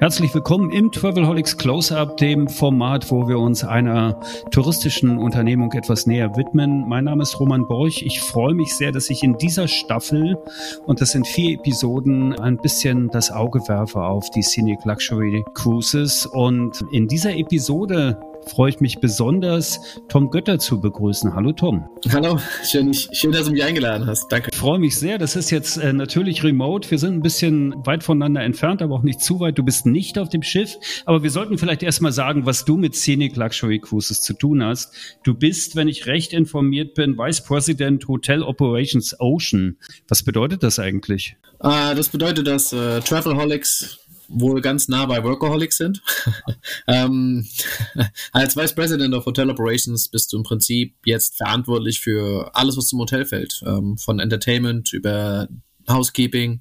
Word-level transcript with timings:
Herzlich 0.00 0.32
willkommen 0.32 0.70
im 0.70 0.92
Travelholics 0.92 1.56
Close-Up, 1.56 2.18
dem 2.18 2.46
Format, 2.46 3.10
wo 3.10 3.26
wir 3.26 3.40
uns 3.40 3.64
einer 3.64 4.20
touristischen 4.52 5.18
Unternehmung 5.18 5.72
etwas 5.72 6.06
näher 6.06 6.36
widmen. 6.36 6.88
Mein 6.88 7.02
Name 7.02 7.24
ist 7.24 7.40
Roman 7.40 7.66
Borch. 7.66 8.02
Ich 8.06 8.20
freue 8.20 8.54
mich 8.54 8.76
sehr, 8.76 8.92
dass 8.92 9.10
ich 9.10 9.24
in 9.24 9.36
dieser 9.38 9.66
Staffel, 9.66 10.38
und 10.86 11.00
das 11.00 11.10
sind 11.10 11.26
vier 11.26 11.54
Episoden, 11.54 12.38
ein 12.38 12.58
bisschen 12.58 13.08
das 13.08 13.32
Auge 13.32 13.66
werfe 13.66 14.00
auf 14.00 14.30
die 14.30 14.42
Scenic 14.42 14.84
Luxury 14.84 15.44
Cruises. 15.54 16.26
Und 16.26 16.84
in 16.92 17.08
dieser 17.08 17.36
Episode 17.36 18.20
freue 18.48 18.70
ich 18.70 18.80
mich 18.80 18.98
besonders, 18.98 19.80
Tom 20.08 20.30
Götter 20.30 20.58
zu 20.58 20.80
begrüßen. 20.80 21.34
Hallo 21.34 21.52
Tom. 21.52 21.88
Hallo, 22.10 22.38
schön, 22.64 22.92
schön 22.94 23.32
dass 23.32 23.46
du 23.46 23.52
mich 23.52 23.62
eingeladen 23.62 24.06
hast. 24.06 24.28
Danke. 24.30 24.48
Ich 24.52 24.58
freue 24.58 24.78
mich 24.78 24.96
sehr. 24.96 25.18
Das 25.18 25.36
ist 25.36 25.50
jetzt 25.50 25.76
äh, 25.76 25.92
natürlich 25.92 26.42
remote. 26.42 26.90
Wir 26.90 26.98
sind 26.98 27.14
ein 27.14 27.22
bisschen 27.22 27.74
weit 27.86 28.02
voneinander 28.02 28.42
entfernt, 28.42 28.82
aber 28.82 28.94
auch 28.96 29.02
nicht 29.02 29.20
zu 29.20 29.40
weit. 29.40 29.58
Du 29.58 29.62
bist 29.62 29.86
nicht 29.86 30.18
auf 30.18 30.28
dem 30.28 30.42
Schiff. 30.42 30.76
Aber 31.04 31.22
wir 31.22 31.30
sollten 31.30 31.58
vielleicht 31.58 31.82
erstmal 31.82 32.12
sagen, 32.12 32.46
was 32.46 32.64
du 32.64 32.76
mit 32.76 32.94
Scenic 32.94 33.36
Luxury 33.36 33.78
Cruises 33.78 34.22
zu 34.22 34.34
tun 34.34 34.62
hast. 34.64 34.94
Du 35.22 35.34
bist, 35.34 35.76
wenn 35.76 35.88
ich 35.88 36.06
recht 36.06 36.32
informiert 36.32 36.94
bin, 36.94 37.18
Vice 37.18 37.42
President 37.42 38.08
Hotel 38.08 38.42
Operations 38.42 39.14
Ocean. 39.20 39.76
Was 40.08 40.22
bedeutet 40.22 40.62
das 40.62 40.78
eigentlich? 40.78 41.36
Uh, 41.62 41.94
das 41.94 42.08
bedeutet, 42.08 42.46
dass 42.46 42.72
uh, 42.72 43.00
Travelholics 43.00 43.98
wohl 44.28 44.60
ganz 44.60 44.88
nah 44.88 45.06
bei 45.06 45.24
Workaholics 45.24 45.78
sind. 45.78 46.02
ähm, 46.86 47.46
als 48.32 48.56
Vice 48.56 48.74
President 48.74 49.14
of 49.14 49.26
Hotel 49.26 49.50
Operations 49.50 50.08
bist 50.08 50.32
du 50.32 50.36
im 50.38 50.42
Prinzip 50.42 50.94
jetzt 51.04 51.36
verantwortlich 51.36 52.00
für 52.00 52.50
alles, 52.54 52.76
was 52.76 52.88
zum 52.88 53.00
Hotel 53.00 53.24
fällt. 53.24 53.62
Ähm, 53.66 53.98
von 53.98 54.20
Entertainment 54.20 54.92
über 54.92 55.48
Housekeeping, 55.88 56.60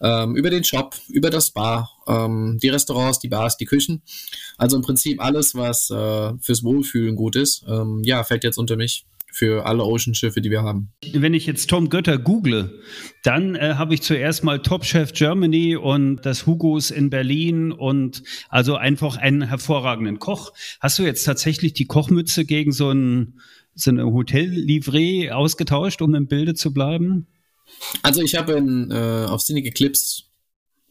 ähm, 0.00 0.36
über 0.36 0.50
den 0.50 0.64
Shop, 0.64 0.96
über 1.08 1.30
das 1.30 1.50
Bar, 1.50 1.90
ähm, 2.06 2.58
die 2.62 2.68
Restaurants, 2.68 3.20
die 3.20 3.28
Bars, 3.28 3.56
die 3.56 3.66
Küchen. 3.66 4.02
Also 4.58 4.76
im 4.76 4.82
Prinzip 4.82 5.22
alles, 5.22 5.54
was 5.54 5.90
äh, 5.90 6.32
fürs 6.40 6.64
Wohlfühlen 6.64 7.16
gut 7.16 7.36
ist, 7.36 7.64
ähm, 7.68 8.02
ja, 8.04 8.24
fällt 8.24 8.44
jetzt 8.44 8.58
unter 8.58 8.76
mich 8.76 9.06
für 9.34 9.66
alle 9.66 9.82
Ocean-Schiffe, 9.82 10.40
die 10.40 10.50
wir 10.50 10.62
haben. 10.62 10.92
Wenn 11.12 11.34
ich 11.34 11.44
jetzt 11.44 11.68
Tom 11.68 11.88
Götter 11.88 12.18
google, 12.18 12.80
dann 13.24 13.56
äh, 13.56 13.74
habe 13.74 13.92
ich 13.94 14.02
zuerst 14.02 14.44
mal 14.44 14.60
Top 14.60 14.84
Chef 14.84 15.12
Germany 15.12 15.74
und 15.74 16.24
das 16.24 16.46
Hugos 16.46 16.92
in 16.92 17.10
Berlin 17.10 17.72
und 17.72 18.22
also 18.48 18.76
einfach 18.76 19.16
einen 19.16 19.42
hervorragenden 19.42 20.20
Koch. 20.20 20.52
Hast 20.78 21.00
du 21.00 21.02
jetzt 21.02 21.24
tatsächlich 21.24 21.72
die 21.72 21.86
Kochmütze 21.86 22.44
gegen 22.44 22.70
so 22.70 22.90
ein 22.90 23.40
so 23.76 23.90
eine 23.90 24.04
Hotel-Livree 24.04 25.32
ausgetauscht, 25.32 26.00
um 26.00 26.14
im 26.14 26.28
Bilde 26.28 26.54
zu 26.54 26.72
bleiben? 26.72 27.26
Also 28.04 28.22
ich 28.22 28.36
habe 28.36 28.52
äh, 28.52 29.28
auf 29.28 29.42
Cynic 29.42 29.66
Eclipse 29.66 30.22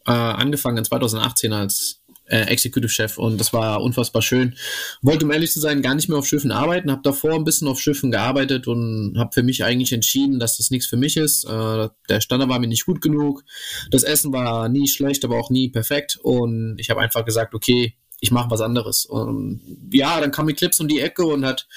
äh, 0.05 0.11
angefangen 0.11 0.79
in 0.79 0.83
2018 0.83 1.53
als 1.53 2.02
äh, 2.25 2.41
Executive 2.47 2.89
Chef 2.89 3.17
und 3.17 3.39
das 3.39 3.53
war 3.53 3.81
unfassbar 3.81 4.21
schön. 4.21 4.55
Wollte, 5.01 5.25
um 5.25 5.31
ehrlich 5.31 5.51
zu 5.51 5.59
sein, 5.59 5.81
gar 5.81 5.95
nicht 5.95 6.09
mehr 6.09 6.17
auf 6.17 6.27
Schiffen 6.27 6.51
arbeiten, 6.51 6.91
habe 6.91 7.01
davor 7.03 7.33
ein 7.33 7.43
bisschen 7.43 7.67
auf 7.67 7.79
Schiffen 7.79 8.11
gearbeitet 8.11 8.67
und 8.67 9.15
habe 9.17 9.31
für 9.33 9.43
mich 9.43 9.63
eigentlich 9.63 9.93
entschieden, 9.93 10.39
dass 10.39 10.57
das 10.57 10.71
nichts 10.71 10.87
für 10.87 10.97
mich 10.97 11.17
ist. 11.17 11.45
Äh, 11.45 11.89
der 12.09 12.21
Standard 12.21 12.49
war 12.49 12.59
mir 12.59 12.67
nicht 12.67 12.85
gut 12.85 13.01
genug, 13.01 13.43
das 13.91 14.03
Essen 14.03 14.33
war 14.33 14.69
nie 14.69 14.87
schlecht, 14.87 15.25
aber 15.25 15.37
auch 15.37 15.49
nie 15.49 15.69
perfekt 15.69 16.17
und 16.21 16.77
ich 16.79 16.89
habe 16.89 17.01
einfach 17.01 17.25
gesagt, 17.25 17.53
okay, 17.53 17.95
ich 18.19 18.31
mache 18.31 18.49
was 18.49 18.61
anderes. 18.61 19.05
Und 19.05 19.61
ja, 19.91 20.21
dann 20.21 20.31
kam 20.31 20.47
Eclipse 20.47 20.81
um 20.81 20.87
die 20.87 21.01
Ecke 21.01 21.25
und 21.25 21.45
hat 21.45 21.67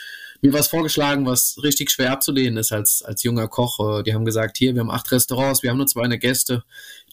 mir 0.42 0.52
was 0.52 0.68
vorgeschlagen, 0.68 1.26
was 1.26 1.58
richtig 1.62 1.90
schwer 1.90 2.12
abzulehnen 2.12 2.56
ist 2.58 2.72
als, 2.72 3.02
als 3.02 3.22
junger 3.22 3.48
Koch. 3.48 3.98
Äh, 3.98 4.02
die 4.04 4.14
haben 4.14 4.24
gesagt, 4.24 4.56
hier, 4.56 4.74
wir 4.74 4.80
haben 4.80 4.90
acht 4.90 5.10
Restaurants, 5.10 5.62
wir 5.62 5.70
haben 5.70 5.78
nur 5.78 5.86
200 5.86 6.20
Gäste, 6.20 6.64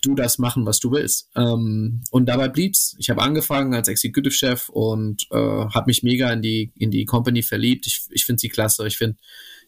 du 0.06 0.16
das 0.16 0.38
machen, 0.38 0.66
was 0.66 0.80
du 0.80 0.92
willst. 0.92 1.30
Ähm, 1.36 2.04
und 2.12 2.28
dabei 2.28 2.48
blieb's. 2.50 2.96
Ich 3.00 3.10
habe 3.10 3.22
angefangen 3.22 3.74
als 3.74 3.88
Executive 3.88 4.34
Chef 4.34 4.70
und 4.70 5.28
äh, 5.32 5.36
habe 5.36 5.86
mich 5.88 6.04
mega 6.04 6.32
in 6.32 6.42
die, 6.42 6.72
in 6.76 6.92
die 6.92 7.06
Company 7.06 7.44
verliebt. 7.44 7.88
Ich, 7.88 8.06
ich 8.12 8.26
finde 8.26 8.40
sie 8.40 8.50
klasse. 8.50 8.86
Ich 8.88 8.98
finde, 8.98 9.18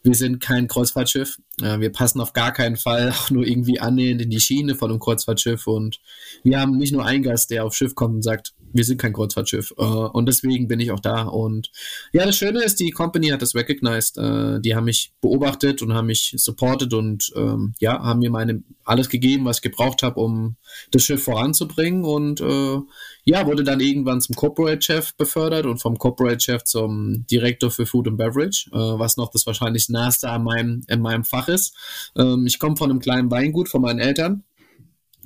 wir 0.04 0.14
sind 0.14 0.40
kein 0.40 0.68
Kreuzfahrtschiff. 0.68 1.38
Äh, 1.62 1.80
wir 1.80 1.92
passen 1.92 2.22
auf 2.22 2.34
gar 2.34 2.54
keinen 2.54 2.78
Fall 2.78 3.10
auch 3.18 3.30
nur 3.32 3.46
irgendwie 3.46 3.80
annähernd 3.80 4.22
in 4.22 4.30
die 4.30 4.40
Schiene 4.40 4.76
von 4.76 4.92
einem 4.92 5.00
Kreuzfahrtschiff. 5.00 5.68
Und 5.68 6.00
wir 6.44 6.60
haben 6.60 6.78
nicht 6.78 6.94
nur 6.94 7.06
einen 7.06 7.24
Gast, 7.24 7.50
der 7.50 7.66
aufs 7.66 7.78
Schiff 7.78 7.96
kommt 7.96 8.16
und 8.16 8.22
sagt, 8.22 8.54
wir 8.76 8.84
sind 8.84 9.00
kein 9.00 9.14
Kreuzfahrtschiff. 9.14 9.74
Äh, 9.78 9.84
und 9.84 10.28
deswegen 10.28 10.68
bin 10.68 10.80
ich 10.80 10.92
auch 10.92 11.00
da. 11.00 11.24
Und 11.24 11.72
ja, 12.12 12.26
das 12.26 12.36
Schöne 12.36 12.62
ist, 12.62 12.80
die 12.80 12.92
Company 12.92 13.30
hat 13.30 13.42
das 13.42 13.56
recognized. 13.56 14.18
Äh, 14.18 14.60
die 14.60 14.76
haben 14.76 14.86
mich 14.86 15.14
beobachtet 15.22 15.82
und 15.82 15.94
haben 15.94 16.08
mich 16.08 16.34
supported 16.38 16.94
und 16.94 17.32
ähm, 17.36 17.74
ja, 17.80 18.04
haben 18.04 18.20
mir 18.20 18.30
meine 18.30 18.64
alles 18.84 19.10
gegeben, 19.10 19.46
was 19.46 19.58
ich 19.58 19.64
gebraucht 19.64 20.04
habe, 20.04 20.20
um 20.20 20.58
das 20.92 21.04
Schiff 21.04 21.24
voranzubringen. 21.24 22.04
Und 22.04 22.42
äh, 22.42 22.80
ja, 23.24 23.48
wurde 23.48 23.64
dann 23.64 23.80
irgendwann 23.80 24.22
zum 24.22 24.36
Corporate 24.36 24.82
Chef 24.82 25.16
befördert 25.16 25.66
und 25.66 25.80
vom 25.80 25.98
Corporate 25.98 26.42
Chef 26.42 26.64
zum 26.66 27.26
Direktor 27.28 27.72
für 27.72 27.86
Food 27.86 28.10
and 28.10 28.18
Beverage, 28.18 28.70
äh, 28.74 28.78
was 28.78 29.16
noch 29.16 29.32
das 29.32 29.48
wahrscheinlich 29.48 29.88
naheste 29.88 30.30
an 30.30 30.44
meinem, 30.44 30.82
in 30.88 31.02
meinem 31.02 31.24
Fach 31.24 31.48
ist. 31.48 31.74
Ähm, 32.18 32.46
ich 32.46 32.60
komme 32.60 32.76
von 32.76 32.92
einem 32.92 33.00
kleinen 33.00 33.32
Weingut 33.32 33.70
von 33.70 33.82
meinen 33.82 34.00
Eltern 34.00 34.44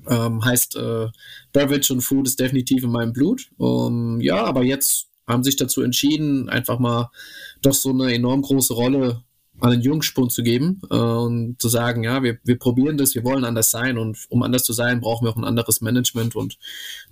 ähm, 0.08 0.44
heißt, 0.44 0.76
äh, 0.76 1.08
Beverage 1.52 1.94
und 1.94 2.02
Food 2.02 2.28
ist 2.28 2.40
definitiv 2.40 2.84
in 2.84 2.92
meinem 2.92 3.14
Blut. 3.14 3.50
Um, 3.58 4.22
ja, 4.22 4.44
aber 4.44 4.64
jetzt 4.64 5.08
haben 5.28 5.44
sich 5.44 5.56
dazu 5.56 5.82
entschieden, 5.82 6.50
einfach 6.50 6.80
mal 6.80 7.12
doch 7.62 7.74
so 7.74 7.90
eine 7.90 8.14
enorm 8.14 8.42
große 8.42 8.74
Rolle 8.74 9.24
an 9.62 9.72
den 9.72 9.82
Jungspund 9.82 10.32
zu 10.32 10.42
geben 10.42 10.82
äh, 10.90 10.96
und 10.96 11.62
zu 11.62 11.70
sagen, 11.70 12.04
ja, 12.04 12.24
wir, 12.24 12.40
wir 12.44 12.58
probieren 12.58 12.98
das, 12.98 13.16
wir 13.16 13.24
wollen 13.24 13.44
anders 13.44 13.72
sein 13.72 13.98
und 13.98 14.18
um 14.30 14.42
anders 14.44 14.64
zu 14.64 14.74
sein, 14.74 15.02
brauchen 15.02 15.26
wir 15.26 15.32
auch 15.32 15.38
ein 15.38 15.44
anderes 15.44 15.82
Management 15.82 16.36
und 16.36 16.58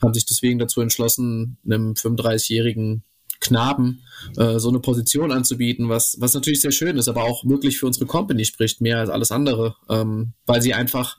haben 0.02 0.14
sich 0.14 0.26
deswegen 0.26 0.60
dazu 0.60 0.82
entschlossen, 0.82 1.58
einem 1.66 1.94
35-jährigen 1.94 3.04
Knaben 3.40 4.02
äh, 4.38 4.60
so 4.60 4.70
eine 4.70 4.80
Position 4.80 5.32
anzubieten, 5.32 5.90
was, 5.90 6.18
was 6.20 6.34
natürlich 6.34 6.62
sehr 6.62 6.72
schön 6.72 6.98
ist, 6.98 7.08
aber 7.08 7.24
auch 7.24 7.46
wirklich 7.46 7.78
für 7.78 7.86
unsere 7.86 8.06
Company 8.06 8.46
spricht, 8.46 8.82
mehr 8.82 9.00
als 9.00 9.10
alles 9.10 9.32
andere, 9.32 9.76
ähm, 9.90 10.34
weil 10.46 10.62
sie 10.62 10.74
einfach 10.74 11.18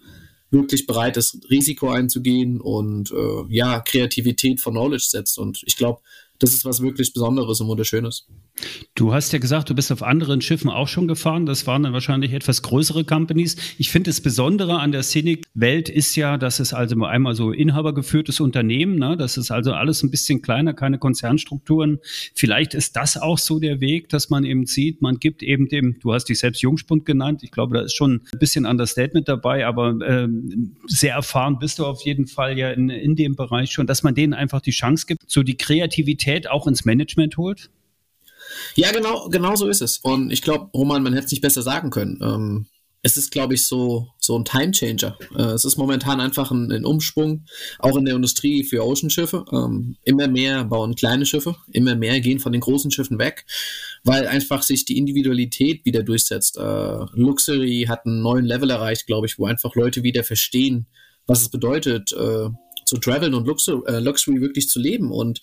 wirklich 0.50 0.86
bereit 0.86 1.16
ist, 1.16 1.38
Risiko 1.50 1.90
einzugehen 1.90 2.60
und 2.60 3.10
äh, 3.10 3.44
ja, 3.48 3.80
Kreativität 3.80 4.60
von 4.60 4.74
Knowledge 4.74 5.06
setzt. 5.08 5.38
Und 5.38 5.62
ich 5.66 5.76
glaube, 5.76 6.00
das 6.38 6.54
ist 6.54 6.64
was 6.64 6.80
wirklich 6.80 7.12
Besonderes 7.12 7.60
und 7.60 7.68
Wunderschönes. 7.68 8.26
Du 8.94 9.12
hast 9.12 9.32
ja 9.32 9.38
gesagt, 9.38 9.70
du 9.70 9.74
bist 9.74 9.90
auf 9.90 10.02
anderen 10.02 10.40
Schiffen 10.40 10.70
auch 10.70 10.88
schon 10.88 11.08
gefahren. 11.08 11.46
Das 11.46 11.66
waren 11.66 11.82
dann 11.82 11.92
wahrscheinlich 11.92 12.32
etwas 12.32 12.62
größere 12.62 13.04
Companies. 13.04 13.56
Ich 13.76 13.90
finde, 13.90 14.10
das 14.10 14.20
Besondere 14.20 14.78
an 14.78 14.92
der 14.92 15.02
Scenic-Welt 15.02 15.88
ist 15.88 16.14
ja, 16.16 16.36
dass 16.36 16.60
es 16.60 16.72
also 16.72 17.04
einmal 17.04 17.34
so 17.34 17.50
inhabergeführtes 17.52 18.40
Unternehmen, 18.40 18.98
ne? 18.98 19.16
das 19.16 19.36
ist 19.36 19.50
also 19.50 19.72
alles 19.72 20.02
ein 20.02 20.10
bisschen 20.10 20.42
kleiner, 20.42 20.74
keine 20.74 20.98
Konzernstrukturen. 20.98 21.98
Vielleicht 22.34 22.74
ist 22.74 22.96
das 22.96 23.16
auch 23.16 23.38
so 23.38 23.58
der 23.58 23.80
Weg, 23.80 24.08
dass 24.08 24.30
man 24.30 24.44
eben 24.44 24.66
sieht, 24.66 25.02
man 25.02 25.18
gibt 25.18 25.42
eben 25.42 25.68
dem, 25.68 25.98
du 26.00 26.12
hast 26.12 26.26
dich 26.26 26.38
selbst 26.38 26.62
Jungspund 26.62 27.04
genannt, 27.04 27.42
ich 27.42 27.50
glaube, 27.50 27.78
da 27.78 27.84
ist 27.84 27.94
schon 27.94 28.22
ein 28.32 28.38
bisschen 28.38 28.66
Understatement 28.66 29.28
dabei, 29.28 29.66
aber 29.66 29.96
ähm, 30.06 30.76
sehr 30.86 31.14
erfahren 31.14 31.58
bist 31.58 31.78
du 31.78 31.86
auf 31.86 32.02
jeden 32.02 32.26
Fall 32.26 32.58
ja 32.58 32.70
in, 32.70 32.90
in 32.90 33.16
dem 33.16 33.36
Bereich 33.36 33.70
schon, 33.70 33.86
dass 33.86 34.02
man 34.02 34.14
denen 34.14 34.34
einfach 34.34 34.60
die 34.60 34.70
Chance 34.70 35.06
gibt, 35.06 35.30
so 35.30 35.42
die 35.42 35.56
Kreativität 35.56 36.27
auch 36.48 36.66
ins 36.66 36.84
Management 36.84 37.36
holt? 37.36 37.70
Ja, 38.74 38.92
genau, 38.92 39.28
genau 39.28 39.56
so 39.56 39.68
ist 39.68 39.82
es. 39.82 39.98
Und 39.98 40.30
ich 40.30 40.42
glaube, 40.42 40.70
Roman, 40.74 41.02
man 41.02 41.12
hätte 41.12 41.26
es 41.26 41.32
nicht 41.32 41.42
besser 41.42 41.62
sagen 41.62 41.90
können. 41.90 42.20
Ähm, 42.22 42.66
es 43.02 43.16
ist, 43.16 43.30
glaube 43.30 43.54
ich, 43.54 43.66
so, 43.66 44.08
so 44.18 44.36
ein 44.36 44.44
Time-Changer. 44.44 45.16
Äh, 45.36 45.42
es 45.52 45.64
ist 45.64 45.76
momentan 45.76 46.20
einfach 46.20 46.50
ein, 46.50 46.72
ein, 46.72 46.84
Umschwung, 46.84 47.44
auch 47.78 47.96
in 47.96 48.04
der 48.04 48.16
Industrie 48.16 48.64
für 48.64 48.84
Ocean-Schiffe. 48.84 49.44
Ähm, 49.52 49.96
immer 50.02 50.26
mehr 50.26 50.64
bauen 50.64 50.96
kleine 50.96 51.24
Schiffe, 51.24 51.56
immer 51.70 51.94
mehr 51.94 52.20
gehen 52.20 52.40
von 52.40 52.52
den 52.52 52.60
großen 52.60 52.90
Schiffen 52.90 53.18
weg, 53.18 53.46
weil 54.02 54.26
einfach 54.26 54.62
sich 54.62 54.84
die 54.84 54.98
Individualität 54.98 55.84
wieder 55.84 56.02
durchsetzt. 56.02 56.56
Äh, 56.56 57.06
Luxury 57.12 57.86
hat 57.88 58.04
einen 58.04 58.20
neuen 58.20 58.44
Level 58.44 58.70
erreicht, 58.70 59.06
glaube 59.06 59.26
ich, 59.26 59.38
wo 59.38 59.46
einfach 59.46 59.74
Leute 59.74 60.02
wieder 60.02 60.24
verstehen, 60.24 60.86
was 61.26 61.42
es 61.42 61.50
bedeutet, 61.50 62.12
äh, 62.12 62.48
zu 62.84 62.98
traveln 62.98 63.34
und 63.34 63.46
Luxury, 63.46 63.82
äh, 63.86 64.00
Luxury 64.00 64.40
wirklich 64.40 64.68
zu 64.68 64.80
leben. 64.80 65.12
Und 65.12 65.40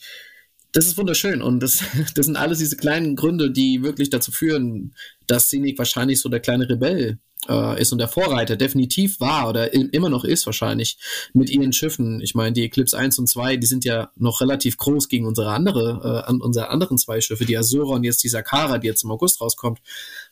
das 0.75 0.88
ist 0.88 0.98
wunderschön 0.98 1.42
und 1.42 1.62
das, 1.62 1.83
das 2.16 2.25
sind 2.25 2.36
alles 2.36 2.60
diese 2.60 2.75
kleinen 2.75 3.16
Gründe, 3.16 3.50
die 3.50 3.81
wirklich 3.81 4.10
dazu 4.10 4.31
führen, 4.31 4.94
dass 5.25 5.45
Scenic 5.48 5.77
wahrscheinlich 5.77 6.19
so 6.19 6.27
der 6.27 6.42
kleine 6.42 6.69
Rebell 6.69 7.18
äh, 7.48 7.81
ist 7.81 7.94
und 7.94 8.00
der 8.00 8.10
Vorreiter 8.10 8.57
definitiv 8.57 9.22
war 9.22 9.48
oder 9.48 9.74
immer 9.74 10.10
noch 10.10 10.25
ist 10.25 10.45
wahrscheinlich 10.45 10.98
mit 11.33 11.50
ihren 11.50 11.72
Schiffen. 11.72 12.19
Ich 12.19 12.36
meine, 12.36 12.51
die 12.51 12.63
Eclipse 12.63 12.98
1 12.98 13.18
und 13.19 13.27
2, 13.27 13.56
die 13.56 13.68
sind 13.68 13.86
ja 13.86 14.12
noch 14.18 14.42
relativ 14.42 14.75
groß 14.75 15.07
gegen 15.07 15.25
unsere 15.25 15.51
andere, 15.51 16.01
äh, 16.04 16.30
an 16.30 16.42
unsere 16.42 16.68
anderen 16.69 16.98
zwei 16.98 17.22
Schiffe, 17.22 17.45
die 17.45 17.57
Azura 17.57 17.95
und 17.95 18.04
jetzt 18.04 18.24
die 18.25 18.30
Sakara, 18.30 18.77
die 18.77 18.88
jetzt 18.88 19.04
im 19.06 19.12
August 19.12 19.39
rauskommt. 19.39 19.80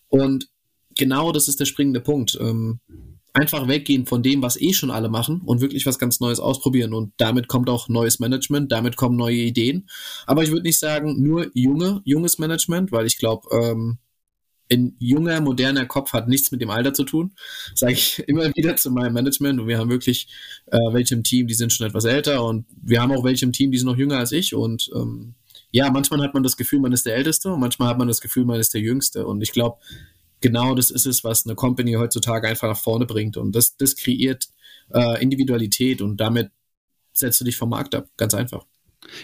Und 0.10 0.50
genau 0.96 1.32
das 1.32 1.48
ist 1.48 1.62
der 1.62 1.66
springende 1.66 2.02
Punkt. 2.02 2.38
Ähm, 2.40 2.80
einfach 3.34 3.68
weggehen 3.68 4.06
von 4.06 4.22
dem, 4.22 4.44
was 4.44 4.62
eh 4.62 4.74
schon 4.74 4.92
alle 4.92 5.10
machen 5.10 5.42
und 5.42 5.60
wirklich 5.60 5.86
was 5.86 5.98
ganz 5.98 6.20
Neues 6.20 6.40
ausprobieren. 6.40 6.94
Und 6.94 7.14
damit 7.18 7.48
kommt 7.48 7.70
auch 7.70 7.90
neues 7.90 8.20
Management, 8.20 8.72
damit 8.72 8.96
kommen 8.96 9.18
neue 9.18 9.38
Ideen. 9.38 9.90
Aber 10.28 10.44
ich 10.44 10.52
würde 10.52 10.64
nicht 10.64 10.80
sagen, 10.80 11.22
nur 11.22 11.48
junge, 11.54 12.02
junges 12.06 12.38
Management, 12.38 12.92
weil 12.92 13.08
ich 13.08 13.18
glaube, 13.18 13.48
ähm, 13.52 13.98
ein 14.72 14.96
junger, 15.00 15.42
moderner 15.42 15.86
Kopf 15.86 16.14
hat 16.14 16.28
nichts 16.28 16.52
mit 16.52 16.62
dem 16.62 16.70
Alter 16.70 16.94
zu 16.94 17.04
tun, 17.04 17.34
sage 17.76 17.94
ich 17.94 18.24
immer 18.28 18.56
wieder 18.56 18.76
zu 18.76 18.92
meinem 18.92 19.14
Management. 19.14 19.60
Und 19.60 19.68
wir 19.68 19.80
haben 19.80 19.90
wirklich 19.90 20.28
äh, 20.68 20.78
welche 20.92 21.16
im 21.16 21.24
Team, 21.24 21.48
die 21.48 21.54
sind 21.56 21.74
schon 21.74 21.88
etwas 21.88 22.06
älter 22.06 22.44
und 22.46 22.66
wir 22.82 23.02
haben 23.02 23.12
auch 23.12 23.24
welche 23.24 23.46
im 23.46 23.52
Team, 23.52 23.72
die 23.72 23.78
sind 23.80 23.88
noch 23.88 23.98
jünger 23.98 24.20
als 24.20 24.32
ich. 24.32 24.54
Und 24.54 24.92
ähm, 24.96 25.34
ja, 25.72 25.90
manchmal 25.90 26.22
hat 26.22 26.36
man 26.36 26.44
das 26.44 26.56
Gefühl, 26.56 26.80
man 26.80 26.94
ist 26.94 27.06
der 27.08 27.16
Älteste 27.16 27.52
und 27.52 27.60
manchmal 27.60 27.90
hat 27.90 27.98
man 27.98 28.08
das 28.08 28.22
Gefühl, 28.22 28.46
man 28.46 28.60
ist 28.60 28.76
der 28.76 28.82
Jüngste. 28.82 29.26
Und 29.26 29.42
ich 29.42 29.52
glaube, 29.52 29.78
genau 30.44 30.76
das 30.76 30.92
ist 30.92 31.08
es, 31.08 31.24
was 31.24 31.48
eine 31.48 31.56
Company 31.56 31.94
heutzutage 31.94 32.48
einfach 32.48 32.68
nach 32.68 32.80
vorne 32.80 33.08
bringt. 33.08 33.38
Und 33.38 33.56
das, 33.56 33.76
das 33.78 33.96
kreiert 33.96 34.50
äh, 34.94 35.20
Individualität 35.24 36.02
und 36.02 36.18
damit 36.18 36.52
setzt 37.14 37.42
du 37.42 37.46
dich 37.46 37.58
vom 37.58 37.70
Markt 37.70 37.96
ab. 37.96 38.10
Ganz 38.18 38.36
einfach. 38.36 38.66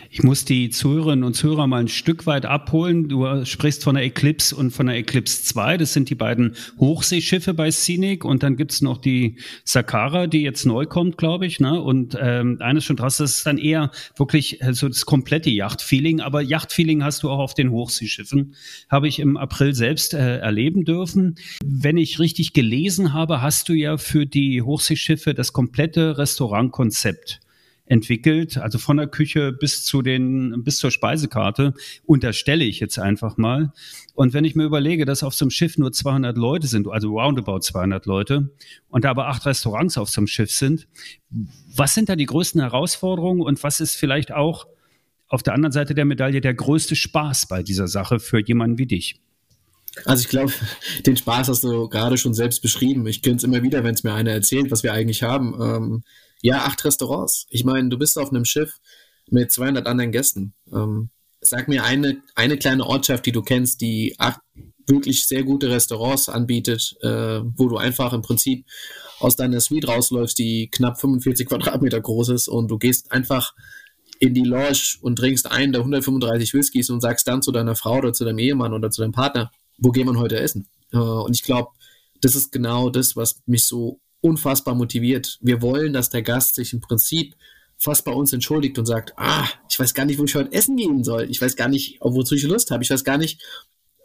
Ich 0.10 0.24
muss 0.24 0.46
die 0.46 0.70
Zuhörerinnen 0.70 1.24
und 1.24 1.34
Zuhörer 1.34 1.68
mal 1.68 1.82
ein 1.82 1.88
Stück 1.88 2.26
weit 2.26 2.46
abholen. 2.46 3.08
Du 3.08 3.46
sprichst 3.46 3.84
von 3.84 3.96
der 3.96 4.04
Eclipse 4.04 4.56
und 4.56 4.72
von 4.72 4.88
der 4.88 4.96
Eclipse 4.96 5.44
2. 5.44 5.78
Das 5.78 5.94
sind 5.94 6.10
die 6.10 6.16
beiden 6.16 6.56
Hochseeschiffe 6.80 7.54
bei 7.54 7.72
Scenic. 7.72 8.26
Und 8.26 8.44
dann 8.44 8.56
gibt's 8.56 8.82
noch 8.82 8.98
die 8.98 9.38
Sakara, 9.64 10.28
die 10.28 10.42
jetzt 10.42 10.66
neu 10.66 10.86
kommt, 10.86 11.18
glaube 11.18 11.46
ich. 11.46 11.60
Ne? 11.60 11.82
Und 11.82 12.18
ähm, 12.20 12.58
eines 12.60 12.86
schon 12.86 12.96
draus, 12.96 13.18
das 13.18 13.38
ist 13.38 13.46
dann 13.46 13.58
eher 13.58 13.92
wirklich 14.18 14.60
so 14.72 14.88
das 14.88 15.06
komplette 15.06 15.50
Yachtfeeling. 15.50 16.22
Aber 16.22 16.42
Yachtfeeling 16.42 17.04
hast 17.04 17.24
du 17.24 17.30
auch 17.30 17.40
auf 17.40 17.54
den 17.54 17.72
Hochseeschiffen. 17.72 18.56
Habe 18.90 19.08
ich 19.08 19.20
im 19.20 19.38
April 19.38 19.74
selbst 19.74 20.14
äh, 20.14 20.38
erleben 20.38 20.86
dürfen. 20.86 21.36
Wenn 21.64 21.98
ich 21.98 22.20
richtig 22.20 22.54
gelesen 22.54 23.14
habe, 23.14 23.42
hast 23.42 23.70
du 23.70 23.74
ja 23.74 23.98
für 23.98 24.26
die 24.26 24.62
Hochseeschiffe 24.62 25.34
das 25.34 25.54
komplette 25.54 26.18
Restaurantkonzept 26.18 27.40
entwickelt, 27.90 28.58
also 28.58 28.78
von 28.78 28.98
der 28.98 29.08
Küche 29.08 29.52
bis 29.52 29.84
zu 29.84 30.02
den, 30.02 30.64
bis 30.64 30.78
zur 30.78 30.92
Speisekarte, 30.92 31.74
unterstelle 32.06 32.64
ich 32.64 32.80
jetzt 32.80 33.00
einfach 33.00 33.36
mal. 33.36 33.74
Und 34.14 34.34
wenn 34.34 34.46
ich 34.46 34.56
mir 34.56 34.64
überlege, 34.64 35.06
dass 35.06 35.24
auf 35.24 35.34
so 35.34 35.46
einem 35.46 35.50
Schiff 35.50 35.78
nur 35.78 35.92
200 35.92 36.38
Leute 36.38 36.68
sind, 36.68 36.88
also 36.88 37.20
roundabout 37.20 37.62
200 37.62 38.06
Leute, 38.06 38.52
und 38.90 39.04
da 39.04 39.10
aber 39.10 39.28
acht 39.28 39.46
Restaurants 39.46 39.98
auf 39.98 40.10
so 40.10 40.22
einem 40.22 40.28
Schiff 40.28 40.52
sind, 40.52 40.88
was 41.76 41.96
sind 41.96 42.10
da 42.10 42.16
die 42.16 42.28
größten 42.28 42.62
Herausforderungen 42.62 43.42
und 43.42 43.62
was 43.64 43.80
ist 43.80 43.96
vielleicht 43.96 44.32
auch 44.32 44.68
auf 45.28 45.42
der 45.42 45.54
anderen 45.54 45.72
Seite 45.72 45.96
der 45.96 46.06
Medaille 46.06 46.42
der 46.42 46.54
größte 46.54 46.96
Spaß 46.96 47.48
bei 47.48 47.64
dieser 47.64 47.88
Sache 47.88 48.20
für 48.20 48.40
jemanden 48.40 48.78
wie 48.78 48.88
dich? 48.88 49.20
Also 50.06 50.22
ich 50.22 50.30
glaube, 50.30 50.54
den 51.08 51.18
Spaß 51.18 51.48
hast 51.48 51.64
du 51.64 51.90
gerade 51.90 52.18
schon 52.18 52.36
selbst 52.36 52.62
beschrieben. 52.62 53.08
Ich 53.08 53.24
kenne 53.24 53.38
es 53.38 53.44
immer 53.44 53.64
wieder, 53.64 53.84
wenn 53.84 53.96
es 53.96 54.04
mir 54.04 54.14
einer 54.14 54.32
erzählt, 54.32 54.70
was 54.70 54.84
wir 54.84 54.94
eigentlich 54.94 55.24
haben. 55.24 55.56
Ähm, 55.60 56.04
ja, 56.42 56.64
acht 56.66 56.84
Restaurants. 56.86 57.46
Ich 57.50 57.64
meine, 57.64 57.90
du 57.90 57.98
bist 57.98 58.18
auf 58.18 58.30
einem 58.30 58.46
Schiff 58.46 58.80
mit 59.30 59.52
200 59.52 59.88
anderen 59.88 60.12
Gästen. 60.12 60.54
Ähm, 60.72 61.10
sag 61.42 61.68
mir 61.68 61.84
eine, 61.84 62.22
eine 62.36 62.58
kleine 62.58 62.86
Ortschaft, 62.86 63.26
die 63.26 63.32
du 63.32 63.42
kennst, 63.42 63.82
die 63.82 64.16
acht 64.18 64.40
wirklich 64.88 65.28
sehr 65.28 65.44
gute 65.44 65.70
Restaurants 65.70 66.30
anbietet, 66.30 66.98
äh, 67.02 67.42
wo 67.56 67.68
du 67.68 67.78
einfach 67.78 68.12
im 68.14 68.22
Prinzip 68.22 68.66
aus 69.20 69.36
deiner 69.36 69.62
Suite 69.62 69.88
rausläufst, 69.88 70.38
die 70.40 70.70
knapp 70.72 71.00
45 71.00 71.48
Quadratmeter 71.48 72.02
groß 72.02 72.30
ist 72.30 72.48
und 72.48 72.70
du 72.70 72.78
gehst 72.78 73.12
einfach 73.12 73.54
in 74.20 74.34
die 74.34 74.44
Lounge 74.44 74.98
und 75.02 75.18
trinkst 75.18 75.50
einen 75.50 75.72
der 75.72 75.82
135 75.82 76.54
Whiskys 76.54 76.90
und 76.90 77.02
sagst 77.02 77.28
dann 77.28 77.42
zu 77.42 77.52
deiner 77.52 77.76
Frau 77.76 77.98
oder 78.00 78.14
zu 78.14 78.26
deinem 78.26 78.40
Ehemann 78.40 78.74
oder 78.74 78.90
zu 78.90 79.02
deinem 79.02 79.14
Partner, 79.14 79.52
wo 79.78 79.92
gehen 79.92 80.08
wir 80.08 80.20
heute 80.20 80.40
essen? 80.40 80.68
Äh, 80.92 80.98
und 80.98 81.36
ich 81.36 81.44
glaube, 81.44 81.70
das 82.22 82.36
ist 82.36 82.52
genau 82.52 82.90
das, 82.90 83.16
was 83.16 83.42
mich 83.46 83.66
so 83.66 84.02
unfassbar 84.22 84.76
motiviert. 84.76 85.38
Wir 85.42 85.62
wollen, 85.62 85.94
dass 85.94 86.10
der 86.10 86.22
Gast 86.22 86.56
sich 86.56 86.74
im 86.74 86.82
Prinzip 86.82 87.36
fast 87.78 88.04
bei 88.04 88.12
uns 88.12 88.34
entschuldigt 88.34 88.78
und 88.78 88.86
sagt, 88.86 89.14
ah, 89.18 89.48
ich 89.70 89.80
weiß 89.80 89.94
gar 89.94 90.06
nicht, 90.06 90.20
wo 90.20 90.26
ich 90.26 90.36
heute 90.36 90.52
essen 90.52 90.76
gehen 90.76 91.04
soll. 91.04 91.30
Ich 91.30 91.42
weiß 91.42 91.56
gar 91.56 91.70
nicht, 91.70 91.98
wozu 92.02 92.36
ich 92.36 92.44
Lust 92.44 92.72
habe. 92.72 92.84
Ich 92.84 92.90
weiß 92.90 93.04
gar 93.04 93.18
nicht, 93.18 93.42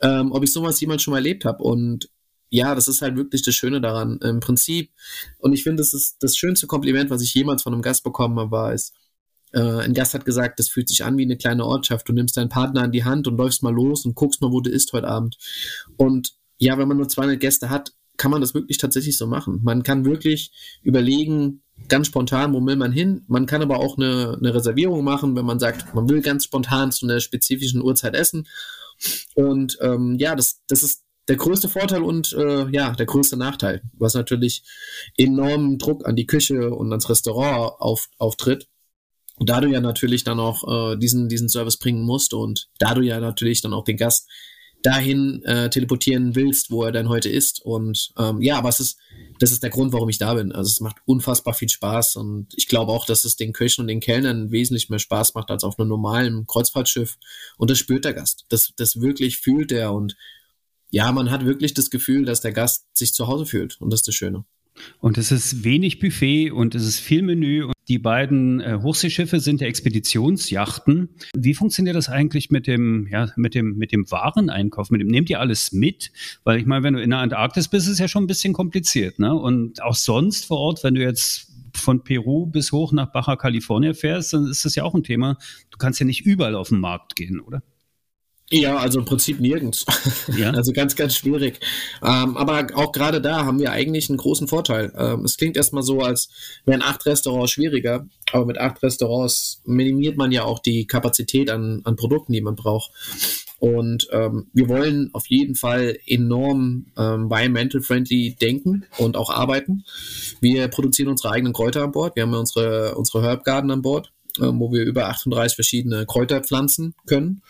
ähm, 0.00 0.30
ob 0.32 0.44
ich 0.44 0.52
sowas 0.52 0.80
jemand 0.80 1.02
schon 1.02 1.12
mal 1.12 1.18
erlebt 1.18 1.44
habe. 1.44 1.62
Und 1.62 2.08
ja, 2.50 2.74
das 2.76 2.86
ist 2.86 3.02
halt 3.02 3.16
wirklich 3.16 3.42
das 3.42 3.54
Schöne 3.54 3.80
daran. 3.80 4.18
Im 4.22 4.38
Prinzip, 4.38 4.92
und 5.38 5.52
ich 5.52 5.64
finde, 5.64 5.80
das 5.80 5.92
ist 5.92 6.18
das 6.20 6.36
schönste 6.36 6.68
Kompliment, 6.68 7.10
was 7.10 7.22
ich 7.22 7.34
jemals 7.34 7.64
von 7.64 7.72
einem 7.72 7.82
Gast 7.82 8.04
bekommen 8.04 8.38
habe, 8.38 8.52
war 8.52 8.72
es, 8.72 8.92
äh, 9.52 9.60
ein 9.60 9.94
Gast 9.94 10.14
hat 10.14 10.24
gesagt, 10.24 10.60
das 10.60 10.68
fühlt 10.68 10.88
sich 10.88 11.04
an 11.04 11.18
wie 11.18 11.24
eine 11.24 11.36
kleine 11.36 11.64
Ortschaft. 11.64 12.08
Du 12.08 12.12
nimmst 12.12 12.36
deinen 12.36 12.48
Partner 12.48 12.82
an 12.82 12.92
die 12.92 13.04
Hand 13.04 13.26
und 13.26 13.36
läufst 13.36 13.64
mal 13.64 13.74
los 13.74 14.04
und 14.04 14.14
guckst 14.14 14.40
mal, 14.40 14.52
wo 14.52 14.60
du 14.60 14.70
isst 14.70 14.92
heute 14.92 15.08
Abend. 15.08 15.36
Und 15.96 16.34
ja, 16.58 16.78
wenn 16.78 16.86
man 16.86 16.96
nur 16.96 17.08
200 17.08 17.40
Gäste 17.40 17.70
hat, 17.70 17.92
kann 18.16 18.30
man 18.30 18.40
das 18.40 18.54
wirklich 18.54 18.78
tatsächlich 18.78 19.16
so 19.16 19.26
machen. 19.26 19.60
Man 19.62 19.82
kann 19.82 20.04
wirklich 20.04 20.52
überlegen, 20.82 21.62
ganz 21.88 22.06
spontan, 22.06 22.54
wo 22.54 22.64
will 22.64 22.76
man 22.76 22.92
hin. 22.92 23.24
Man 23.26 23.46
kann 23.46 23.62
aber 23.62 23.78
auch 23.78 23.96
eine, 23.96 24.36
eine 24.38 24.54
Reservierung 24.54 25.04
machen, 25.04 25.36
wenn 25.36 25.44
man 25.44 25.58
sagt, 25.58 25.94
man 25.94 26.08
will 26.08 26.20
ganz 26.20 26.44
spontan 26.44 26.92
zu 26.92 27.06
einer 27.06 27.20
spezifischen 27.20 27.82
Uhrzeit 27.82 28.14
essen. 28.14 28.46
Und 29.34 29.78
ähm, 29.80 30.16
ja, 30.18 30.36
das, 30.36 30.62
das 30.68 30.82
ist 30.82 31.02
der 31.28 31.36
größte 31.36 31.68
Vorteil 31.68 32.02
und 32.02 32.32
äh, 32.34 32.68
ja, 32.70 32.92
der 32.92 33.06
größte 33.06 33.36
Nachteil, 33.36 33.82
was 33.94 34.14
natürlich 34.14 34.62
enormen 35.16 35.78
Druck 35.78 36.06
an 36.06 36.16
die 36.16 36.26
Küche 36.26 36.70
und 36.70 36.90
ans 36.90 37.08
Restaurant 37.08 37.80
auf, 37.80 38.08
auftritt. 38.18 38.68
Da 39.38 39.60
du 39.60 39.68
ja 39.68 39.80
natürlich 39.80 40.22
dann 40.22 40.38
auch 40.38 40.92
äh, 40.92 40.96
diesen, 40.96 41.28
diesen 41.28 41.48
Service 41.48 41.78
bringen 41.78 42.04
musst 42.04 42.34
und 42.34 42.68
da 42.78 42.94
du 42.94 43.00
ja 43.00 43.18
natürlich 43.18 43.62
dann 43.62 43.72
auch 43.72 43.84
den 43.84 43.96
Gast 43.96 44.28
dahin 44.84 45.42
äh, 45.44 45.70
teleportieren 45.70 46.34
willst, 46.34 46.70
wo 46.70 46.84
er 46.84 46.92
dann 46.92 47.08
heute 47.08 47.30
ist. 47.30 47.60
Und 47.64 48.12
ähm, 48.18 48.42
ja, 48.42 48.58
aber 48.58 48.68
es 48.68 48.80
ist, 48.80 48.98
das 49.38 49.50
ist 49.50 49.62
der 49.62 49.70
Grund, 49.70 49.94
warum 49.94 50.10
ich 50.10 50.18
da 50.18 50.34
bin. 50.34 50.52
Also 50.52 50.68
es 50.68 50.80
macht 50.80 50.98
unfassbar 51.06 51.54
viel 51.54 51.70
Spaß 51.70 52.16
und 52.16 52.48
ich 52.54 52.68
glaube 52.68 52.92
auch, 52.92 53.06
dass 53.06 53.24
es 53.24 53.36
den 53.36 53.54
Köchen 53.54 53.80
und 53.80 53.88
den 53.88 54.00
Kellnern 54.00 54.50
wesentlich 54.50 54.90
mehr 54.90 54.98
Spaß 54.98 55.34
macht 55.34 55.50
als 55.50 55.64
auf 55.64 55.78
einem 55.78 55.88
normalen 55.88 56.46
Kreuzfahrtschiff. 56.46 57.16
Und 57.56 57.70
das 57.70 57.78
spürt 57.78 58.04
der 58.04 58.12
Gast. 58.12 58.44
Das, 58.50 58.72
das 58.76 59.00
wirklich 59.00 59.38
fühlt 59.38 59.72
er 59.72 59.94
und 59.94 60.16
ja, 60.90 61.10
man 61.12 61.30
hat 61.30 61.46
wirklich 61.46 61.72
das 61.72 61.88
Gefühl, 61.88 62.26
dass 62.26 62.42
der 62.42 62.52
Gast 62.52 62.84
sich 62.92 63.14
zu 63.14 63.26
Hause 63.26 63.46
fühlt 63.46 63.80
und 63.80 63.90
das 63.90 64.00
ist 64.00 64.08
das 64.08 64.14
Schöne. 64.14 64.44
Und 64.98 65.18
es 65.18 65.30
ist 65.30 65.64
wenig 65.64 65.98
Buffet 65.98 66.50
und 66.50 66.74
es 66.74 66.86
ist 66.86 67.00
viel 67.00 67.22
Menü. 67.22 67.64
Und 67.64 67.74
die 67.88 67.98
beiden 67.98 68.60
äh, 68.60 68.78
Hochseeschiffe 68.82 69.40
sind 69.40 69.60
ja 69.60 69.66
Expeditionsjachten. 69.66 71.10
Wie 71.36 71.54
funktioniert 71.54 71.96
das 71.96 72.08
eigentlich 72.08 72.50
mit 72.50 72.66
dem, 72.66 73.06
ja, 73.10 73.30
mit 73.36 73.54
dem, 73.54 73.76
mit 73.76 73.92
dem 73.92 74.10
Wareneinkauf? 74.10 74.90
Mit 74.90 75.00
dem, 75.00 75.08
nehmt 75.08 75.30
ihr 75.30 75.40
alles 75.40 75.72
mit? 75.72 76.10
Weil 76.44 76.58
ich 76.58 76.66
meine, 76.66 76.82
wenn 76.82 76.94
du 76.94 77.02
in 77.02 77.10
der 77.10 77.18
Antarktis 77.20 77.68
bist, 77.68 77.86
ist 77.86 77.94
es 77.94 77.98
ja 77.98 78.08
schon 78.08 78.24
ein 78.24 78.28
bisschen 78.28 78.52
kompliziert, 78.52 79.18
ne? 79.18 79.34
Und 79.34 79.82
auch 79.82 79.94
sonst 79.94 80.46
vor 80.46 80.58
Ort, 80.58 80.84
wenn 80.84 80.94
du 80.94 81.02
jetzt 81.02 81.52
von 81.76 82.02
Peru 82.04 82.46
bis 82.46 82.72
hoch 82.72 82.92
nach 82.92 83.12
Baja 83.12 83.36
California 83.36 83.94
fährst, 83.94 84.32
dann 84.32 84.46
ist 84.46 84.64
das 84.64 84.74
ja 84.74 84.84
auch 84.84 84.94
ein 84.94 85.02
Thema. 85.02 85.38
Du 85.70 85.78
kannst 85.78 86.00
ja 86.00 86.06
nicht 86.06 86.24
überall 86.24 86.54
auf 86.54 86.68
den 86.68 86.80
Markt 86.80 87.16
gehen, 87.16 87.40
oder? 87.40 87.62
Ja, 88.60 88.76
also 88.76 89.00
im 89.00 89.04
Prinzip 89.04 89.40
nirgends. 89.40 89.84
Ja. 90.36 90.50
Also 90.50 90.72
ganz, 90.72 90.96
ganz 90.96 91.14
schwierig. 91.14 91.60
Ähm, 92.02 92.36
aber 92.36 92.66
auch 92.74 92.92
gerade 92.92 93.20
da 93.20 93.44
haben 93.44 93.58
wir 93.58 93.72
eigentlich 93.72 94.08
einen 94.08 94.16
großen 94.16 94.48
Vorteil. 94.48 94.92
Ähm, 94.96 95.24
es 95.24 95.36
klingt 95.36 95.56
erstmal 95.56 95.82
so, 95.82 96.00
als 96.00 96.28
wären 96.64 96.82
acht 96.82 97.04
Restaurants 97.06 97.52
schwieriger, 97.52 98.06
aber 98.32 98.46
mit 98.46 98.58
acht 98.58 98.82
Restaurants 98.82 99.60
minimiert 99.64 100.16
man 100.16 100.32
ja 100.32 100.44
auch 100.44 100.58
die 100.58 100.86
Kapazität 100.86 101.50
an, 101.50 101.82
an 101.84 101.96
Produkten, 101.96 102.32
die 102.32 102.40
man 102.40 102.56
braucht. 102.56 102.90
Und 103.58 104.08
ähm, 104.12 104.48
wir 104.52 104.68
wollen 104.68 105.10
auf 105.12 105.26
jeden 105.28 105.54
Fall 105.54 105.98
enorm 106.06 106.86
ähm, 106.96 107.24
environmental 107.24 107.80
friendly 107.80 108.36
denken 108.40 108.84
und 108.98 109.16
auch 109.16 109.30
arbeiten. 109.30 109.84
Wir 110.40 110.68
produzieren 110.68 111.08
unsere 111.08 111.32
eigenen 111.32 111.52
Kräuter 111.52 111.82
an 111.82 111.92
Bord. 111.92 112.16
Wir 112.16 112.24
haben 112.24 112.34
unsere, 112.34 112.94
unsere 112.94 113.22
Herb 113.22 113.44
Garden 113.44 113.70
an 113.70 113.82
Bord, 113.82 114.12
wo 114.38 114.72
wir 114.72 114.84
über 114.84 115.08
38 115.08 115.54
verschiedene 115.54 116.06
Kräuter 116.06 116.40
pflanzen 116.42 116.94
können. 117.06 117.42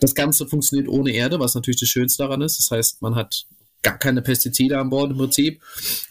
Das 0.00 0.14
Ganze 0.14 0.46
funktioniert 0.46 0.88
ohne 0.88 1.10
Erde, 1.10 1.40
was 1.40 1.54
natürlich 1.54 1.80
das 1.80 1.88
Schönste 1.88 2.22
daran 2.22 2.42
ist. 2.42 2.58
Das 2.58 2.70
heißt, 2.70 3.02
man 3.02 3.14
hat 3.14 3.46
gar 3.82 3.98
keine 3.98 4.22
Pestizide 4.22 4.78
an 4.78 4.90
Bord 4.90 5.10
im 5.10 5.18
Prinzip 5.18 5.62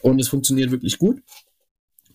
und 0.01 0.19
es 0.19 0.27
funktioniert 0.27 0.71
wirklich 0.71 0.97
gut. 0.97 1.21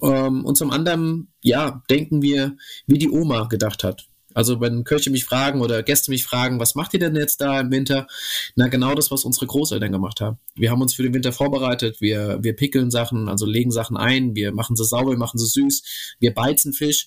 Ähm, 0.02 0.44
und 0.44 0.56
zum 0.56 0.70
anderen, 0.70 1.28
ja, 1.40 1.82
denken 1.88 2.22
wir, 2.22 2.56
wie 2.86 2.98
die 2.98 3.10
Oma 3.10 3.44
gedacht 3.44 3.84
hat. 3.84 4.06
Also 4.34 4.60
wenn 4.60 4.84
Köche 4.84 5.10
mich 5.10 5.24
fragen 5.24 5.60
oder 5.60 5.82
Gäste 5.82 6.10
mich 6.10 6.24
fragen, 6.24 6.58
was 6.58 6.74
macht 6.74 6.94
ihr 6.94 7.00
denn 7.00 7.14
jetzt 7.16 7.40
da 7.40 7.60
im 7.60 7.70
Winter? 7.70 8.06
Na, 8.56 8.68
genau 8.68 8.94
das, 8.94 9.10
was 9.10 9.24
unsere 9.24 9.46
Großeltern 9.46 9.92
gemacht 9.92 10.20
haben. 10.20 10.38
Wir 10.54 10.70
haben 10.70 10.80
uns 10.80 10.94
für 10.94 11.02
den 11.02 11.14
Winter 11.14 11.32
vorbereitet, 11.32 12.00
wir, 12.00 12.38
wir 12.42 12.56
pickeln 12.56 12.90
Sachen, 12.90 13.28
also 13.28 13.46
legen 13.46 13.70
Sachen 13.70 13.96
ein, 13.96 14.34
wir 14.34 14.52
machen 14.52 14.76
sie 14.76 14.84
sauber, 14.84 15.10
wir 15.10 15.18
machen 15.18 15.38
sie 15.38 15.46
süß, 15.46 16.16
wir 16.18 16.32
beizen 16.32 16.72
Fisch 16.72 17.06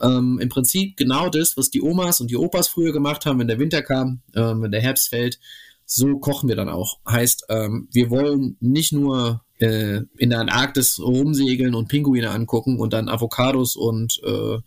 ähm, 0.00 0.38
Im 0.40 0.48
Prinzip 0.48 0.96
genau 0.96 1.28
das, 1.28 1.56
was 1.56 1.70
die 1.70 1.82
Omas 1.82 2.20
und 2.20 2.30
die 2.30 2.36
Opas 2.36 2.68
früher 2.68 2.92
gemacht 2.92 3.26
haben, 3.26 3.38
wenn 3.38 3.48
der 3.48 3.58
Winter 3.58 3.82
kam, 3.82 4.22
ähm, 4.34 4.62
wenn 4.62 4.72
der 4.72 4.82
Herbst 4.82 5.08
fällt. 5.08 5.38
So 5.86 6.18
kochen 6.18 6.48
wir 6.48 6.56
dann 6.56 6.68
auch. 6.68 6.98
Heißt, 7.08 7.46
ähm, 7.48 7.88
wir 7.92 8.10
wollen 8.10 8.56
nicht 8.60 8.92
nur 8.92 9.44
äh, 9.58 10.00
in 10.16 10.30
der 10.30 10.40
Antarktis 10.40 10.98
rumsegeln 10.98 11.74
und 11.74 11.88
Pinguine 11.88 12.30
angucken 12.30 12.78
und 12.78 12.92
dann 12.92 13.08
Avocados 13.08 13.76
und 13.76 14.20
äh, 14.24 14.58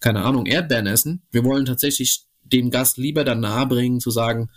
keine 0.00 0.22
Ahnung, 0.22 0.46
Erdbeeren 0.46 0.86
essen. 0.86 1.22
Wir 1.30 1.44
wollen 1.44 1.64
tatsächlich 1.64 2.24
dem 2.44 2.70
Gast 2.70 2.96
lieber 2.96 3.24
dann 3.24 3.40
nahebringen, 3.40 4.00
zu 4.00 4.10
sagen, 4.10 4.50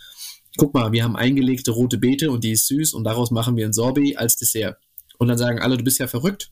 guck 0.56 0.74
mal, 0.74 0.92
wir 0.92 1.04
haben 1.04 1.16
eingelegte 1.16 1.70
rote 1.70 1.98
Beete 1.98 2.30
und 2.30 2.44
die 2.44 2.52
ist 2.52 2.66
süß 2.66 2.94
und 2.94 3.04
daraus 3.04 3.30
machen 3.30 3.56
wir 3.56 3.66
ein 3.66 3.72
Sorbet 3.72 4.18
als 4.18 4.36
Dessert. 4.36 4.78
Und 5.18 5.28
dann 5.28 5.38
sagen 5.38 5.60
alle, 5.60 5.76
du 5.76 5.84
bist 5.84 5.98
ja 5.98 6.06
verrückt 6.06 6.50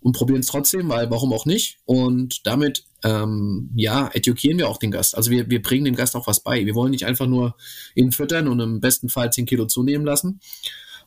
und 0.00 0.12
probieren 0.12 0.40
es 0.40 0.46
trotzdem, 0.46 0.88
weil 0.88 1.10
warum 1.10 1.32
auch 1.32 1.46
nicht? 1.46 1.78
Und 1.84 2.46
damit, 2.46 2.84
ähm, 3.02 3.70
ja, 3.74 4.10
edukieren 4.12 4.58
wir 4.58 4.68
auch 4.68 4.78
den 4.78 4.90
Gast. 4.90 5.16
Also 5.16 5.30
wir, 5.30 5.48
wir 5.48 5.62
bringen 5.62 5.84
dem 5.84 5.96
Gast 5.96 6.16
auch 6.16 6.26
was 6.26 6.40
bei. 6.40 6.66
Wir 6.66 6.74
wollen 6.74 6.90
nicht 6.90 7.06
einfach 7.06 7.26
nur 7.26 7.56
ihn 7.94 8.12
füttern 8.12 8.48
und 8.48 8.60
im 8.60 8.80
besten 8.80 9.08
Fall 9.08 9.32
10 9.32 9.46
Kilo 9.46 9.66
zunehmen 9.66 10.04
lassen. 10.04 10.40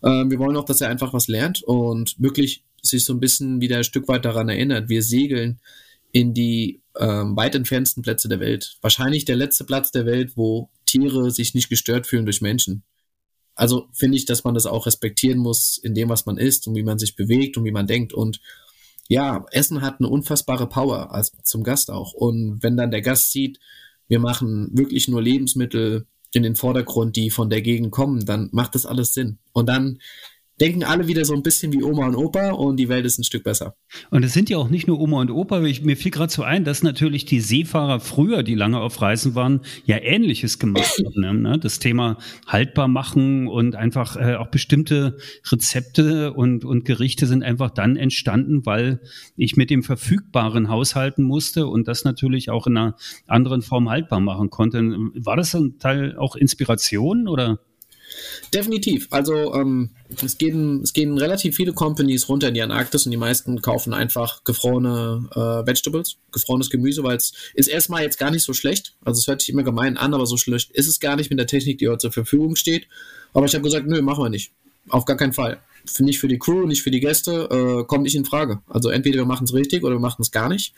Ähm, 0.04 0.32
wir 0.32 0.40
wollen 0.40 0.58
auch, 0.58 0.66
dass 0.66 0.82
er 0.82 0.90
einfach 0.90 1.14
was 1.14 1.28
lernt 1.28 1.64
und 1.64 2.16
wirklich 2.20 2.64
sich 2.82 3.06
so 3.06 3.14
ein 3.14 3.20
bisschen 3.20 3.62
wieder 3.62 3.78
ein 3.78 3.84
Stück 3.84 4.08
weit 4.08 4.26
daran 4.26 4.50
erinnert. 4.50 4.90
Wir 4.90 5.04
segeln 5.04 5.60
in 6.12 6.34
die 6.34 6.82
ähm, 7.00 7.36
weit 7.36 7.56
entferntesten 7.56 8.04
Plätze 8.04 8.28
der 8.28 8.40
Welt. 8.40 8.78
Wahrscheinlich 8.82 9.26
der 9.26 9.36
letzte 9.36 9.64
Platz 9.64 9.92
der 9.92 10.06
Welt, 10.06 10.34
wo 10.36 10.70
Tiere 10.86 11.32
sich 11.32 11.54
nicht 11.54 11.70
gestört 11.70 12.06
fühlen 12.06 12.26
durch 12.26 12.42
Menschen. 12.42 12.84
Also 13.56 13.88
finde 13.94 14.18
ich, 14.18 14.26
dass 14.26 14.44
man 14.44 14.54
das 14.54 14.66
auch 14.66 14.86
respektieren 14.86 15.40
muss 15.40 15.78
in 15.78 15.94
dem, 15.94 16.10
was 16.10 16.26
man 16.26 16.38
isst 16.38 16.68
und 16.68 16.76
wie 16.76 16.84
man 16.84 17.00
sich 17.00 17.16
bewegt 17.16 17.58
und 17.58 17.66
wie 17.66 17.72
man 17.72 17.88
denkt. 17.88 18.14
Und 18.14 18.42
ja, 19.10 19.46
Essen 19.52 19.82
hat 19.82 20.00
eine 20.00 20.10
unfassbare 20.10 20.68
Power 20.68 21.14
als 21.14 21.32
zum 21.44 21.64
Gast 21.64 21.92
auch. 21.92 22.14
Und 22.14 22.64
wenn 22.64 22.78
dann 22.78 22.92
der 22.92 23.02
Gast 23.02 23.32
sieht, 23.32 23.60
wir 24.08 24.20
machen 24.20 24.70
wirklich 24.74 25.08
nur 25.08 25.22
Lebensmittel 25.22 26.08
in 26.34 26.44
den 26.44 26.56
Vordergrund, 26.56 27.16
die 27.16 27.30
von 27.30 27.50
der 27.50 27.62
Gegend 27.62 27.92
kommen, 27.92 28.26
dann 28.26 28.50
macht 28.52 28.76
das 28.76 28.86
alles 28.86 29.14
Sinn. 29.14 29.38
Und 29.52 29.68
dann 29.70 30.00
denken 30.64 30.86
alle 30.86 31.10
wieder 31.10 31.26
so 31.26 31.34
ein 31.34 31.44
bisschen 31.44 31.74
wie 31.74 31.84
Oma 31.84 32.08
und 32.08 32.16
Opa 32.16 32.52
und 32.52 32.78
die 32.78 32.88
Welt 32.88 33.06
ist 33.06 33.20
ein 33.20 33.26
Stück 33.26 33.44
besser. 33.44 33.76
Und 34.12 34.24
es 34.24 34.32
sind 34.32 34.50
ja 34.50 34.58
auch 34.58 34.70
nicht 34.70 34.88
nur 34.88 34.98
Oma 34.98 35.20
und 35.20 35.30
Opa, 35.30 35.62
ich, 35.64 35.84
mir 35.84 35.98
fiel 35.98 36.12
gerade 36.12 36.32
so 36.32 36.42
ein, 36.42 36.64
dass 36.64 36.84
natürlich 36.84 37.26
die 37.26 37.42
Seefahrer 37.42 38.00
früher, 38.00 38.44
die 38.44 38.56
lange 38.56 38.80
auf 38.80 39.02
Reisen 39.02 39.36
waren, 39.36 39.60
ja 39.84 39.98
ähnliches 40.02 40.60
gemacht 40.60 41.04
haben. 41.06 41.42
Ne? 41.42 41.60
Das 41.60 41.80
Thema 41.80 42.18
haltbar 42.48 42.88
machen 42.88 43.50
und 43.50 43.76
einfach 43.76 44.16
äh, 44.16 44.36
auch 44.36 44.48
bestimmte 44.48 45.18
Rezepte 45.52 46.32
und, 46.32 46.64
und 46.64 46.86
Gerichte 46.86 47.28
sind 47.28 47.44
einfach 47.44 47.72
dann 47.72 47.98
entstanden, 47.98 48.66
weil 48.66 49.02
ich 49.36 49.58
mit 49.58 49.70
dem 49.70 49.84
Verfügbaren 49.84 50.70
haushalten 50.70 51.24
musste 51.24 51.68
und 51.68 51.90
das 51.90 52.06
natürlich 52.06 52.50
auch 52.50 52.68
in 52.68 52.78
einer 52.78 52.96
anderen 53.28 53.64
Form 53.64 53.90
haltbar 53.90 54.22
machen 54.22 54.50
konnte. 54.50 54.80
War 54.80 55.36
das 55.36 55.54
ein 55.56 55.78
Teil 55.80 56.16
auch 56.18 56.38
Inspiration 56.38 57.28
oder? 57.28 57.60
Definitiv. 58.54 59.08
Also 59.10 59.54
ähm, 59.54 59.90
es, 60.24 60.38
gehen, 60.38 60.82
es 60.82 60.94
gehen 60.94 61.18
relativ 61.18 61.56
viele 61.56 61.74
Companies 61.74 62.30
runter 62.30 62.50
in 62.50 62.54
die 62.54 62.62
Antarktis 62.62 63.06
und 63.06 63.12
die 63.12 63.18
meisten 63.18 63.62
kaufen 63.62 63.94
einfach 63.94 64.44
gefrorene 64.44 65.30
äh, 65.32 65.68
Vegetables, 65.68 66.18
gefrorenes 66.32 66.70
Gemüse, 66.70 67.04
weil 67.04 67.18
es 67.18 67.34
ist 67.54 67.68
erstmal 67.68 68.04
jetzt 68.04 68.20
gar 68.20 68.32
nicht 68.32 68.44
so 68.44 68.54
schlecht. 68.54 68.96
Also 69.04 69.20
es 69.20 69.28
hört 69.28 69.42
sich 69.42 69.50
immer 69.50 69.64
gemein 69.64 69.98
an, 69.98 70.14
aber 70.14 70.26
so 70.26 70.38
schlecht 70.38 70.72
ist 70.72 70.88
es 70.88 71.00
gar 71.00 71.16
nicht 71.16 71.30
mit 71.30 71.40
der 71.40 71.48
Technik, 71.48 71.80
die 71.80 71.88
heute 71.88 72.00
zur 72.00 72.12
Verfügung 72.12 72.56
steht. 72.56 72.88
Aber 73.34 73.46
ich 73.46 73.54
habe 73.54 73.64
gesagt, 73.64 73.88
nö, 73.88 74.02
machen 74.02 74.24
wir 74.24 74.30
nicht. 74.30 74.52
Auf 74.90 75.06
gar 75.06 75.18
keinen 75.18 75.34
Fall. 75.34 75.60
Nicht 76.00 76.20
für 76.20 76.28
die 76.28 76.40
Crew, 76.40 76.66
nicht 76.66 76.82
für 76.82 76.92
die 76.92 77.00
Gäste, 77.00 77.50
äh, 77.52 77.86
kommt 77.86 78.04
nicht 78.04 78.16
in 78.16 78.26
Frage. 78.26 78.62
Also 78.70 78.90
entweder 78.90 79.18
wir 79.18 79.26
machen 79.26 79.46
es 79.46 79.54
richtig 79.54 79.84
oder 79.84 79.96
wir 79.96 80.00
machen 80.00 80.22
es 80.22 80.32
gar 80.32 80.48
nicht. 80.50 80.74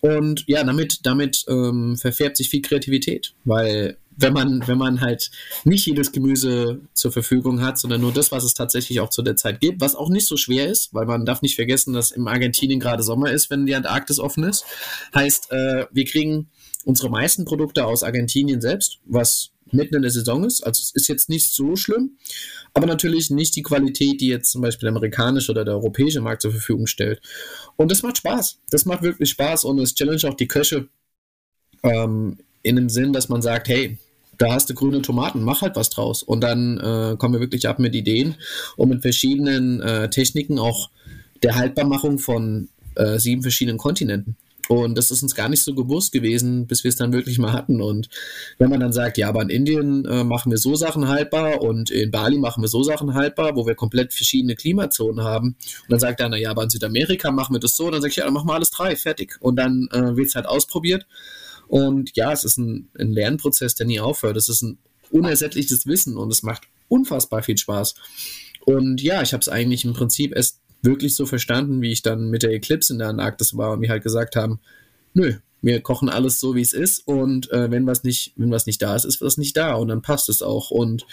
Und 0.00 0.44
ja, 0.46 0.62
damit, 0.62 1.00
damit 1.04 1.44
ähm, 1.48 1.96
verfärbt 1.96 2.36
sich 2.36 2.48
viel 2.48 2.62
Kreativität, 2.62 3.34
weil 3.44 3.96
wenn 4.20 4.32
man, 4.32 4.66
wenn 4.66 4.78
man 4.78 5.00
halt 5.00 5.30
nicht 5.64 5.86
jedes 5.86 6.12
Gemüse 6.12 6.80
zur 6.94 7.12
Verfügung 7.12 7.62
hat, 7.62 7.78
sondern 7.78 8.00
nur 8.00 8.12
das, 8.12 8.32
was 8.32 8.44
es 8.44 8.54
tatsächlich 8.54 9.00
auch 9.00 9.10
zu 9.10 9.22
der 9.22 9.36
Zeit 9.36 9.60
gibt, 9.60 9.80
was 9.80 9.94
auch 9.94 10.10
nicht 10.10 10.26
so 10.26 10.36
schwer 10.36 10.68
ist, 10.68 10.92
weil 10.92 11.06
man 11.06 11.24
darf 11.24 11.42
nicht 11.42 11.56
vergessen, 11.56 11.92
dass 11.92 12.10
im 12.10 12.28
Argentinien 12.28 12.80
gerade 12.80 13.02
Sommer 13.02 13.30
ist, 13.32 13.50
wenn 13.50 13.66
die 13.66 13.74
Antarktis 13.74 14.18
offen 14.18 14.44
ist. 14.44 14.64
Heißt, 15.14 15.50
äh, 15.52 15.86
wir 15.90 16.04
kriegen 16.04 16.50
unsere 16.84 17.10
meisten 17.10 17.44
Produkte 17.44 17.84
aus 17.84 18.02
Argentinien 18.02 18.60
selbst, 18.60 18.98
was 19.04 19.50
mitten 19.72 19.94
in 19.94 20.02
der 20.02 20.10
Saison 20.10 20.44
ist. 20.44 20.62
Also 20.62 20.82
es 20.82 20.90
ist 20.94 21.08
jetzt 21.08 21.28
nicht 21.28 21.46
so 21.46 21.76
schlimm, 21.76 22.18
aber 22.74 22.86
natürlich 22.86 23.30
nicht 23.30 23.54
die 23.56 23.62
Qualität, 23.62 24.20
die 24.20 24.28
jetzt 24.28 24.50
zum 24.50 24.62
Beispiel 24.62 24.86
der 24.86 24.96
amerikanische 24.96 25.52
oder 25.52 25.64
der 25.64 25.74
europäische 25.74 26.20
Markt 26.20 26.42
zur 26.42 26.50
Verfügung 26.50 26.86
stellt. 26.86 27.20
Und 27.76 27.90
das 27.90 28.02
macht 28.02 28.18
Spaß. 28.18 28.58
Das 28.70 28.84
macht 28.84 29.02
wirklich 29.02 29.30
Spaß 29.30 29.64
und 29.64 29.78
es 29.78 29.94
challenge 29.94 30.24
auch 30.28 30.34
die 30.34 30.48
Köche 30.48 30.88
ähm, 31.82 32.38
in 32.62 32.76
dem 32.76 32.88
Sinn, 32.88 33.12
dass 33.12 33.28
man 33.28 33.42
sagt, 33.42 33.68
hey, 33.68 33.98
da 34.40 34.54
hast 34.54 34.70
du 34.70 34.74
grüne 34.74 35.02
Tomaten, 35.02 35.42
mach 35.42 35.60
halt 35.60 35.76
was 35.76 35.90
draus. 35.90 36.22
Und 36.22 36.40
dann 36.40 36.78
äh, 36.78 37.16
kommen 37.18 37.34
wir 37.34 37.40
wirklich 37.40 37.68
ab 37.68 37.78
mit 37.78 37.94
Ideen 37.94 38.36
und 38.76 38.88
mit 38.88 39.02
verschiedenen 39.02 39.82
äh, 39.82 40.08
Techniken 40.08 40.58
auch 40.58 40.88
der 41.42 41.56
Haltbarmachung 41.56 42.18
von 42.18 42.68
äh, 42.96 43.18
sieben 43.18 43.42
verschiedenen 43.42 43.76
Kontinenten. 43.76 44.36
Und 44.68 44.96
das 44.96 45.10
ist 45.10 45.22
uns 45.22 45.34
gar 45.34 45.48
nicht 45.48 45.62
so 45.62 45.74
gewusst 45.74 46.12
gewesen, 46.12 46.66
bis 46.66 46.84
wir 46.84 46.88
es 46.88 46.96
dann 46.96 47.12
wirklich 47.12 47.38
mal 47.38 47.52
hatten. 47.52 47.82
Und 47.82 48.08
wenn 48.56 48.70
man 48.70 48.80
dann 48.80 48.92
sagt, 48.92 49.18
ja, 49.18 49.28
aber 49.28 49.42
in 49.42 49.50
Indien 49.50 50.06
äh, 50.06 50.24
machen 50.24 50.52
wir 50.52 50.58
so 50.58 50.74
Sachen 50.74 51.08
haltbar 51.08 51.60
und 51.60 51.90
in 51.90 52.10
Bali 52.10 52.38
machen 52.38 52.62
wir 52.62 52.68
so 52.68 52.82
Sachen 52.82 53.14
haltbar, 53.14 53.56
wo 53.56 53.66
wir 53.66 53.74
komplett 53.74 54.14
verschiedene 54.14 54.54
Klimazonen 54.54 55.22
haben. 55.22 55.48
Und 55.48 55.90
dann 55.90 55.98
sagt 55.98 56.22
einer, 56.22 56.36
ja, 56.36 56.52
aber 56.52 56.62
in 56.62 56.70
Südamerika 56.70 57.30
machen 57.30 57.54
wir 57.54 57.60
das 57.60 57.76
so. 57.76 57.86
Und 57.86 57.92
dann 57.92 58.00
sage 58.00 58.12
ich, 58.12 58.16
ja, 58.16 58.24
dann 58.24 58.32
machen 58.32 58.48
wir 58.48 58.54
alles 58.54 58.70
drei, 58.70 58.96
fertig. 58.96 59.36
Und 59.40 59.56
dann 59.56 59.88
äh, 59.92 60.16
wird 60.16 60.28
es 60.28 60.34
halt 60.34 60.46
ausprobiert. 60.46 61.04
Und 61.70 62.16
ja, 62.16 62.32
es 62.32 62.42
ist 62.42 62.58
ein, 62.58 62.88
ein 62.98 63.12
Lernprozess, 63.12 63.76
der 63.76 63.86
nie 63.86 64.00
aufhört. 64.00 64.36
Es 64.36 64.48
ist 64.48 64.62
ein 64.62 64.78
unersättliches 65.12 65.86
Wissen 65.86 66.16
und 66.16 66.32
es 66.32 66.42
macht 66.42 66.64
unfassbar 66.88 67.44
viel 67.44 67.56
Spaß. 67.56 67.94
Und 68.64 69.00
ja, 69.00 69.22
ich 69.22 69.32
habe 69.32 69.40
es 69.40 69.48
eigentlich 69.48 69.84
im 69.84 69.92
Prinzip 69.92 70.34
erst 70.34 70.58
wirklich 70.82 71.14
so 71.14 71.26
verstanden, 71.26 71.80
wie 71.80 71.92
ich 71.92 72.02
dann 72.02 72.28
mit 72.28 72.42
der 72.42 72.50
Eclipse 72.50 72.92
in 72.92 72.98
der 72.98 73.08
Antarktis 73.08 73.56
war 73.56 73.70
und 73.70 73.82
wir 73.82 73.88
halt 73.88 74.02
gesagt 74.02 74.34
haben, 74.34 74.58
nö, 75.14 75.34
wir 75.62 75.80
kochen 75.80 76.08
alles 76.08 76.40
so, 76.40 76.56
wie 76.56 76.60
es 76.60 76.72
ist 76.72 77.06
und 77.06 77.52
äh, 77.52 77.70
wenn 77.70 77.86
was 77.86 78.02
nicht, 78.02 78.32
wenn 78.34 78.50
was 78.50 78.66
nicht 78.66 78.82
da 78.82 78.96
ist, 78.96 79.04
ist 79.04 79.20
was 79.20 79.36
nicht 79.36 79.56
da 79.56 79.74
und 79.74 79.86
dann 79.86 80.02
passt 80.02 80.28
es 80.28 80.42
auch. 80.42 80.72
Und 80.72 81.06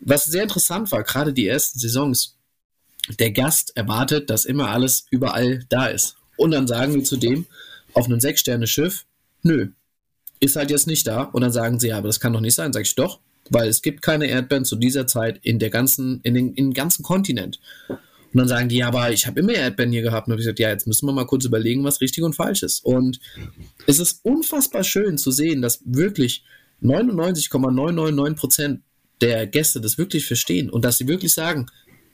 was 0.00 0.26
sehr 0.26 0.44
interessant 0.44 0.92
war, 0.92 1.02
gerade 1.02 1.32
die 1.32 1.48
ersten 1.48 1.80
Saisons, 1.80 2.36
der 3.18 3.32
Gast 3.32 3.76
erwartet, 3.76 4.30
dass 4.30 4.44
immer 4.44 4.68
alles 4.68 5.06
überall 5.10 5.64
da 5.68 5.86
ist. 5.86 6.14
Und 6.36 6.52
dann 6.52 6.68
sagen 6.68 6.94
wir 6.94 7.02
zu 7.02 7.16
dem, 7.16 7.46
auf 7.94 8.06
einem 8.06 8.20
Sechs-Sterne-Schiff, 8.20 9.06
nö, 9.42 9.68
ist 10.40 10.56
halt 10.56 10.70
jetzt 10.70 10.86
nicht 10.86 11.06
da. 11.06 11.22
Und 11.22 11.42
dann 11.42 11.52
sagen 11.52 11.78
sie, 11.78 11.88
ja, 11.88 11.98
aber 11.98 12.08
das 12.08 12.20
kann 12.20 12.32
doch 12.32 12.40
nicht 12.40 12.54
sein. 12.54 12.72
Sag 12.72 12.82
ich 12.82 12.94
doch, 12.94 13.20
weil 13.50 13.68
es 13.68 13.82
gibt 13.82 14.02
keine 14.02 14.26
Erdbeeren 14.26 14.64
zu 14.64 14.76
dieser 14.76 15.06
Zeit 15.06 15.40
in 15.42 15.58
der 15.58 15.70
ganzen, 15.70 16.20
in 16.22 16.34
den, 16.34 16.54
in 16.54 16.72
ganzen 16.72 17.02
Kontinent. 17.02 17.60
Und 17.88 18.38
dann 18.38 18.48
sagen 18.48 18.68
die, 18.68 18.76
ja, 18.76 18.88
aber 18.88 19.12
ich 19.12 19.26
habe 19.26 19.40
immer 19.40 19.52
Erdbeeren 19.52 19.92
hier 19.92 20.02
gehabt. 20.02 20.26
Und 20.26 20.34
ich 20.34 20.38
gesagt, 20.38 20.58
ja, 20.58 20.70
jetzt 20.70 20.86
müssen 20.86 21.06
wir 21.06 21.12
mal 21.12 21.26
kurz 21.26 21.44
überlegen, 21.44 21.84
was 21.84 22.00
richtig 22.00 22.24
und 22.24 22.34
falsch 22.34 22.62
ist. 22.62 22.84
Und 22.84 23.20
es 23.86 23.98
ist 23.98 24.20
unfassbar 24.24 24.84
schön 24.84 25.18
zu 25.18 25.30
sehen, 25.30 25.62
dass 25.62 25.82
wirklich 25.84 26.44
99,999 26.80 28.38
Prozent 28.38 28.80
der 29.20 29.46
Gäste 29.46 29.80
das 29.80 29.98
wirklich 29.98 30.26
verstehen 30.26 30.68
und 30.68 30.84
dass 30.84 30.98
sie 30.98 31.06
wirklich 31.06 31.32
sagen, 31.32 31.66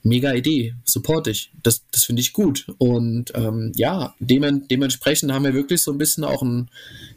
mega 0.09 0.33
Idee, 0.33 0.75
support 0.85 1.27
ich. 1.29 1.53
Das, 1.63 1.85
das 1.91 2.05
finde 2.05 2.21
ich 2.21 2.33
gut. 2.33 2.67
Und 2.79 3.33
ähm, 3.35 3.73
ja, 3.77 4.15
dem, 4.19 4.67
dementsprechend 4.69 5.33
haben 5.33 5.45
wir 5.45 5.55
wirklich 5.55 5.83
so 5.83 5.93
ein 5.93 5.99
bisschen 5.99 6.25
auch 6.25 6.43
ein, 6.43 6.69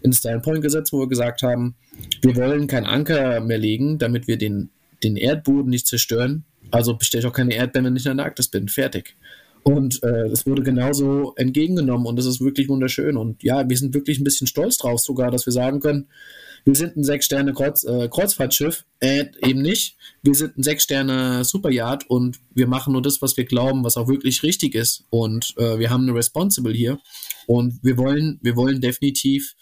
ein 0.03 0.13
Standpoint 0.13 0.61
gesetzt, 0.61 0.93
wo 0.93 0.99
wir 0.99 1.07
gesagt 1.07 1.41
haben, 1.41 1.75
wir 2.21 2.35
wollen 2.35 2.67
keinen 2.67 2.85
Anker 2.85 3.41
mehr 3.41 3.57
legen, 3.57 3.97
damit 3.97 4.27
wir 4.27 4.37
den, 4.37 4.69
den 5.03 5.15
Erdboden 5.17 5.69
nicht 5.69 5.87
zerstören. 5.87 6.43
Also 6.69 6.95
bestelle 6.95 7.21
ich 7.21 7.27
auch 7.27 7.33
keine 7.33 7.53
Erdbeeren, 7.53 7.85
wenn 7.85 7.95
ich 7.95 8.05
in 8.05 8.15
der 8.15 8.25
Antarktis 8.25 8.47
bin. 8.47 8.67
Fertig. 8.67 9.15
Und 9.63 10.01
äh, 10.03 10.27
es 10.27 10.45
wurde 10.47 10.63
genauso 10.63 11.33
entgegengenommen 11.35 12.07
und 12.07 12.15
das 12.15 12.25
ist 12.25 12.41
wirklich 12.41 12.67
wunderschön. 12.67 13.17
Und 13.17 13.43
ja, 13.43 13.67
wir 13.67 13.77
sind 13.77 13.93
wirklich 13.93 14.19
ein 14.19 14.23
bisschen 14.23 14.47
stolz 14.47 14.77
drauf 14.77 14.99
sogar, 14.99 15.29
dass 15.29 15.45
wir 15.45 15.53
sagen 15.53 15.79
können, 15.79 16.07
wir 16.65 16.75
sind 16.75 16.95
ein 16.95 17.03
Sechs-Sterne-Kreuz, 17.03 17.83
äh, 17.85 18.09
äh, 18.99 19.25
eben 19.45 19.61
nicht. 19.61 19.97
Wir 20.21 20.35
sind 20.35 20.57
ein 20.57 20.63
Sechs-Sterne-Superyacht 20.63 22.09
und 22.09 22.39
wir 22.53 22.67
machen 22.67 22.93
nur 22.93 23.01
das, 23.01 23.21
was 23.21 23.37
wir 23.37 23.45
glauben, 23.45 23.83
was 23.83 23.97
auch 23.97 24.07
wirklich 24.07 24.43
richtig 24.43 24.75
ist. 24.75 25.03
Und 25.09 25.55
äh, 25.57 25.79
wir 25.79 25.89
haben 25.89 26.03
eine 26.03 26.13
Responsible 26.13 26.73
hier 26.73 26.99
und 27.47 27.79
wir 27.83 27.97
wollen, 27.97 28.39
wir 28.41 28.55
wollen 28.55 28.81
definitiv 28.81 29.55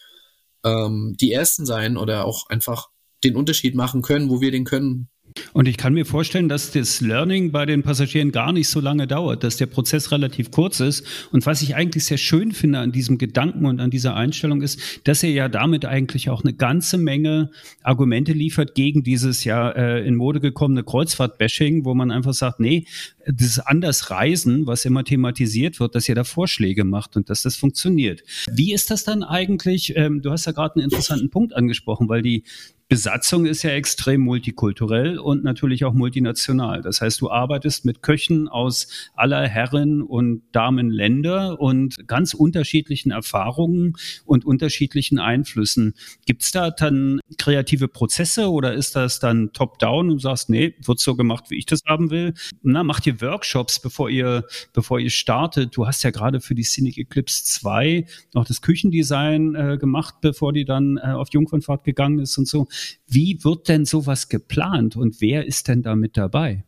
ähm, 0.63 1.15
die 1.19 1.31
Ersten 1.31 1.65
sein 1.65 1.97
oder 1.97 2.25
auch 2.25 2.49
einfach 2.49 2.89
den 3.23 3.35
Unterschied 3.35 3.75
machen 3.75 4.01
können, 4.01 4.29
wo 4.29 4.41
wir 4.41 4.51
den 4.51 4.65
können. 4.65 5.09
Und 5.53 5.67
ich 5.67 5.77
kann 5.77 5.93
mir 5.93 6.05
vorstellen, 6.05 6.49
dass 6.49 6.71
das 6.71 7.01
Learning 7.01 7.51
bei 7.51 7.65
den 7.65 7.83
Passagieren 7.83 8.31
gar 8.31 8.51
nicht 8.51 8.69
so 8.69 8.79
lange 8.79 9.07
dauert, 9.07 9.43
dass 9.43 9.57
der 9.57 9.65
Prozess 9.65 10.11
relativ 10.11 10.51
kurz 10.51 10.79
ist. 10.79 11.05
Und 11.31 11.45
was 11.45 11.61
ich 11.61 11.75
eigentlich 11.75 12.05
sehr 12.05 12.17
schön 12.17 12.51
finde 12.51 12.79
an 12.79 12.91
diesem 12.91 13.17
Gedanken 13.17 13.65
und 13.65 13.79
an 13.79 13.89
dieser 13.89 14.15
Einstellung 14.15 14.61
ist, 14.61 15.01
dass 15.05 15.23
er 15.23 15.31
ja 15.31 15.49
damit 15.49 15.85
eigentlich 15.85 16.29
auch 16.29 16.43
eine 16.43 16.53
ganze 16.53 16.97
Menge 16.97 17.51
Argumente 17.83 18.33
liefert 18.33 18.75
gegen 18.75 19.03
dieses 19.03 19.43
ja 19.43 19.69
äh, 19.69 20.05
in 20.07 20.15
Mode 20.15 20.39
gekommene 20.39 20.83
Kreuzfahrt-Bashing, 20.83 21.85
wo 21.85 21.93
man 21.93 22.11
einfach 22.11 22.33
sagt, 22.33 22.59
nee, 22.59 22.85
das 23.25 23.59
anders 23.59 24.09
Reisen, 24.11 24.65
was 24.65 24.85
immer 24.85 25.03
thematisiert 25.03 25.79
wird, 25.79 25.95
dass 25.95 26.09
ihr 26.09 26.15
da 26.15 26.23
Vorschläge 26.23 26.83
macht 26.83 27.15
und 27.15 27.29
dass 27.29 27.43
das 27.43 27.55
funktioniert. 27.55 28.23
Wie 28.51 28.73
ist 28.73 28.91
das 28.91 29.03
dann 29.03 29.23
eigentlich? 29.23 29.93
Ähm, 29.95 30.21
du 30.21 30.31
hast 30.31 30.45
ja 30.45 30.51
gerade 30.51 30.75
einen 30.75 30.85
interessanten 30.85 31.29
Punkt 31.29 31.55
angesprochen, 31.55 32.09
weil 32.09 32.21
die 32.21 32.43
Besatzung 32.89 33.45
ist 33.45 33.61
ja 33.61 33.69
extrem 33.69 34.21
multikulturell 34.21 35.19
und 35.19 35.43
natürlich 35.43 35.85
auch 35.85 35.93
multinational. 35.93 36.81
Das 36.81 37.01
heißt, 37.01 37.21
du 37.21 37.29
arbeitest 37.29 37.85
mit 37.85 38.01
Köchen 38.01 38.47
aus 38.47 38.87
aller 39.13 39.47
Herren 39.47 40.01
und 40.01 40.41
Damenländer 40.53 41.61
und 41.61 42.07
ganz 42.07 42.33
unterschiedlichen 42.33 43.11
Erfahrungen 43.11 43.93
und 44.25 44.43
unterschiedlichen 44.43 45.19
Einflüssen. 45.19 45.93
Gibt 46.25 46.41
es 46.41 46.51
da 46.51 46.71
dann 46.71 47.19
kreative 47.37 47.89
Prozesse 47.89 48.49
oder 48.49 48.73
ist 48.73 48.95
das 48.95 49.19
dann 49.19 49.53
top-down 49.53 50.09
und 50.09 50.19
sagst, 50.19 50.49
nee, 50.49 50.73
wird 50.83 50.99
so 50.99 51.15
gemacht, 51.15 51.51
wie 51.51 51.59
ich 51.59 51.67
das 51.67 51.81
haben 51.87 52.09
will? 52.09 52.33
Na, 52.63 52.83
macht 52.83 53.05
ihr 53.05 53.21
Workshops, 53.21 53.79
bevor 53.79 54.09
ihr, 54.09 54.45
bevor 54.73 54.99
ihr 54.99 55.11
startet? 55.11 55.77
Du 55.77 55.85
hast 55.85 56.03
ja 56.03 56.09
gerade 56.09 56.41
für 56.41 56.55
die 56.55 56.63
Scenic 56.63 56.97
Eclipse 56.97 57.43
2 57.43 58.07
noch 58.33 58.45
das 58.45 58.63
Küchendesign 58.63 59.53
äh, 59.53 59.77
gemacht, 59.77 60.15
bevor 60.21 60.53
die 60.53 60.65
dann 60.65 60.97
äh, 60.97 61.11
auf 61.11 61.27
Jungfernfahrt 61.31 61.83
gegangen 61.83 62.17
ist 62.17 62.35
und 62.39 62.47
so. 62.47 62.67
Wie 63.07 63.43
wird 63.43 63.67
denn 63.67 63.85
sowas 63.85 64.29
geplant 64.29 64.95
und 64.95 65.21
wer 65.21 65.45
ist 65.45 65.67
denn 65.67 65.81
da 65.81 65.95
mit 65.95 66.17
dabei? 66.17 66.63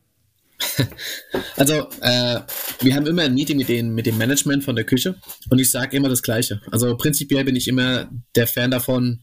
Also, 1.57 1.87
äh, 2.01 2.39
wir 2.79 2.95
haben 2.95 3.05
immer 3.05 3.23
ein 3.23 3.33
Meeting 3.33 3.57
mit, 3.57 3.69
den, 3.69 3.93
mit 3.93 4.05
dem 4.05 4.17
Management 4.17 4.63
von 4.63 4.75
der 4.75 4.85
Küche 4.85 5.15
und 5.49 5.59
ich 5.59 5.69
sage 5.69 5.97
immer 5.97 6.09
das 6.09 6.23
Gleiche. 6.23 6.61
Also, 6.71 6.95
prinzipiell 6.97 7.43
bin 7.43 7.55
ich 7.55 7.67
immer 7.67 8.09
der 8.35 8.47
Fan 8.47 8.71
davon, 8.71 9.21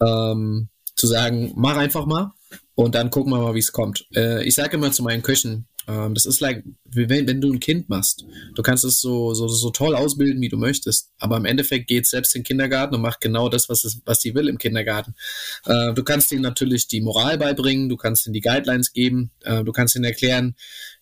ähm, 0.00 0.68
zu 0.96 1.06
sagen, 1.06 1.52
mach 1.56 1.76
einfach 1.76 2.06
mal 2.06 2.32
und 2.74 2.94
dann 2.94 3.10
gucken 3.10 3.32
wir 3.32 3.38
mal, 3.38 3.54
wie 3.54 3.60
es 3.60 3.72
kommt. 3.72 4.06
Äh, 4.14 4.44
ich 4.44 4.54
sage 4.54 4.76
immer 4.76 4.92
zu 4.92 5.02
meinen 5.02 5.22
Köchen, 5.22 5.66
ähm, 5.90 6.14
das 6.14 6.26
ist 6.26 6.40
like, 6.40 6.62
wenn, 6.84 7.26
wenn 7.26 7.40
du 7.40 7.52
ein 7.52 7.60
Kind 7.60 7.88
machst. 7.88 8.24
Du 8.54 8.62
kannst 8.62 8.84
es 8.84 9.00
so, 9.00 9.34
so, 9.34 9.48
so 9.48 9.70
toll 9.70 9.94
ausbilden, 9.96 10.40
wie 10.40 10.48
du 10.48 10.56
möchtest. 10.56 11.10
Aber 11.18 11.36
im 11.36 11.44
Endeffekt 11.44 11.88
geht 11.88 12.06
selbst 12.06 12.34
in 12.34 12.40
den 12.40 12.46
Kindergarten 12.46 12.94
und 12.94 13.00
macht 13.00 13.20
genau 13.20 13.48
das, 13.48 13.68
was, 13.68 13.84
es, 13.84 14.00
was 14.04 14.20
sie 14.20 14.34
will 14.34 14.48
im 14.48 14.58
Kindergarten. 14.58 15.14
Äh, 15.66 15.92
du 15.94 16.04
kannst 16.04 16.30
ihnen 16.32 16.42
natürlich 16.42 16.86
die 16.86 17.00
Moral 17.00 17.38
beibringen, 17.38 17.88
du 17.88 17.96
kannst 17.96 18.26
ihnen 18.26 18.34
die 18.34 18.40
Guidelines 18.40 18.92
geben, 18.92 19.30
äh, 19.42 19.64
du 19.64 19.72
kannst 19.72 19.96
ihnen 19.96 20.04
erklären, 20.04 20.54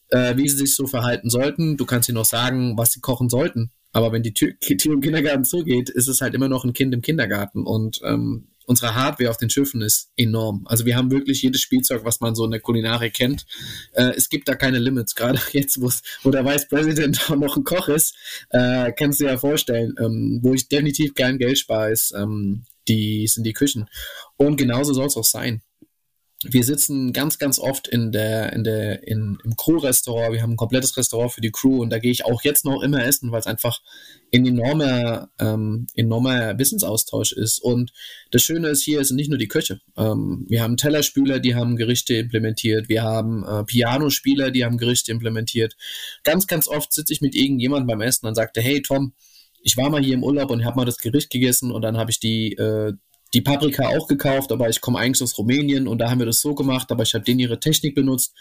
äh, 0.09 0.37
wie 0.37 0.49
sie 0.49 0.57
sich 0.57 0.75
so 0.75 0.87
verhalten 0.87 1.29
sollten. 1.29 1.77
Du 1.77 1.85
kannst 1.85 2.09
ihnen 2.09 2.19
auch 2.19 2.25
sagen, 2.25 2.79
was 2.79 2.93
sie 2.93 3.01
kochen 3.01 3.29
sollten. 3.29 3.71
Aber 3.93 4.13
wenn 4.13 4.23
die 4.23 4.35
Tür, 4.35 4.53
Tür 4.61 4.93
im 4.95 5.01
Kindergarten 5.01 5.45
zugeht, 5.45 5.91
ist 5.91 6.09
es 6.09 6.21
halt 6.21 6.35
immer 6.35 6.49
noch 6.49 6.65
ein 6.65 6.73
Kind 6.73 6.95
im 6.95 7.03
Kindergarten. 7.03 7.67
Und 7.67 8.01
ähm, 8.05 8.49
unsere 8.69 8.95
Hardware 8.95 9.31
auf 9.31 9.39
den 9.39 9.49
Schiffen 9.49 9.81
ist 9.81 10.11
enorm. 10.17 10.67
Also 10.67 10.85
wir 10.85 10.95
haben 10.95 11.11
wirklich 11.11 11.43
jedes 11.43 11.63
Spielzeug, 11.63 12.05
was 12.05 12.21
man 12.21 12.35
so 12.35 12.45
in 12.45 12.51
der 12.51 12.61
Kulinarik 12.61 13.15
kennt. 13.15 13.47
Äh, 13.93 14.13
es 14.15 14.29
gibt 14.29 14.47
da 14.47 14.55
keine 14.55 14.79
Limits. 14.79 15.15
Gerade 15.15 15.41
jetzt, 15.53 15.81
wo 15.81 16.31
der 16.31 16.45
Vice 16.45 16.69
President 16.69 17.31
auch 17.31 17.37
noch 17.37 17.57
ein 17.57 17.65
Koch 17.65 17.89
ist, 17.89 18.15
äh, 18.51 18.93
kannst 18.93 19.21
du 19.21 19.25
dir 19.25 19.33
ja 19.33 19.39
vorstellen, 19.39 19.95
ähm, 19.99 20.41
wo 20.43 20.53
ich 20.53 20.69
definitiv 20.69 21.15
gern 21.15 21.39
Geld 21.39 21.59
spare, 21.59 21.91
ist, 21.91 22.13
ähm, 22.15 22.65
die 22.89 23.27
sind 23.27 23.45
die 23.45 23.55
Küchen. 23.55 23.89
Und 24.37 24.57
genauso 24.57 24.93
soll 24.93 25.07
es 25.07 25.17
auch 25.17 25.25
sein 25.25 25.63
wir 26.45 26.63
sitzen 26.63 27.13
ganz, 27.13 27.39
ganz 27.39 27.59
oft 27.59 27.89
in 27.89 28.13
der, 28.13 28.53
in 28.53 28.63
der, 28.63 29.07
in, 29.09 29.39
im 29.45 29.57
Crew-Restaurant. 29.57 30.33
Wir 30.33 30.41
haben 30.41 30.53
ein 30.53 30.57
komplettes 30.57 30.97
Restaurant 30.97 31.33
für 31.33 31.41
die 31.41 31.51
Crew 31.51 31.83
und 31.83 31.91
da 31.91 31.99
gehe 31.99 32.13
ich 32.13 32.25
auch 32.25 32.43
jetzt 32.43 32.65
noch 32.65 32.81
immer 32.81 33.05
essen, 33.05 33.33
weil 33.33 33.41
es 33.41 33.47
einfach 33.49 33.81
ein 34.33 34.47
enormer, 34.47 35.31
ähm, 35.41 35.89
enormer 35.95 36.57
Wissensaustausch 36.57 37.33
ist. 37.33 37.61
Und 37.61 37.93
das 38.31 38.43
Schöne 38.43 38.69
ist 38.69 38.85
hier, 38.85 39.01
es 39.01 39.09
sind 39.09 39.17
nicht 39.17 39.31
nur 39.31 39.39
die 39.39 39.49
Köche. 39.49 39.81
Ähm, 39.97 40.47
wir 40.49 40.63
haben 40.63 40.77
Tellerspüler, 40.77 41.41
die 41.41 41.57
haben 41.57 41.75
Gerichte 41.75 42.15
implementiert. 42.15 42.89
Wir 42.89 43.03
haben 43.03 43.45
äh, 43.45 43.65
Pianospieler, 43.65 44.53
die 44.53 44.65
haben 44.65 44.79
Gerichte 44.79 45.11
implementiert. 45.11 45.77
Ganz, 46.23 46.47
ganz 46.47 46.69
oft 46.69 46.93
sitze 46.93 47.13
ich 47.13 47.21
mit 47.21 47.35
irgendjemandem 47.35 47.89
beim 47.89 48.01
Essen 48.01 48.27
und 48.27 48.37
sagte, 48.37 48.61
hey 48.61 48.81
Tom, 48.81 49.13
ich 49.61 49.77
war 49.77 49.91
mal 49.91 50.05
hier 50.05 50.15
im 50.15 50.23
Urlaub 50.23 50.53
und 50.53 50.65
habe 50.65 50.77
mal 50.77 50.85
das 50.85 50.99
Gericht 50.99 51.31
gegessen 51.31 51.73
und 51.73 51.83
dann 51.83 51.97
habe 51.97 52.13
ich 52.13 52.21
die, 52.21 52.53
äh, 52.53 52.93
die 53.35 53.43
Paprika 53.43 53.89
auch 53.89 54.09
gekauft, 54.09 54.53
aber 54.53 54.69
ich 54.69 54.81
komme 54.81 54.99
eigentlich 54.99 55.23
aus 55.23 55.37
Rumänien 55.39 55.87
und 55.87 55.99
da 55.99 56.11
haben 56.11 56.19
wir 56.19 56.27
das 56.27 56.41
so 56.41 56.55
gemacht, 56.55 56.91
aber 56.91 57.03
ich 57.03 57.15
habe 57.15 57.25
denen 57.25 57.41
ihre 57.41 57.61
Technik 57.61 57.95
benutzt. 57.95 58.35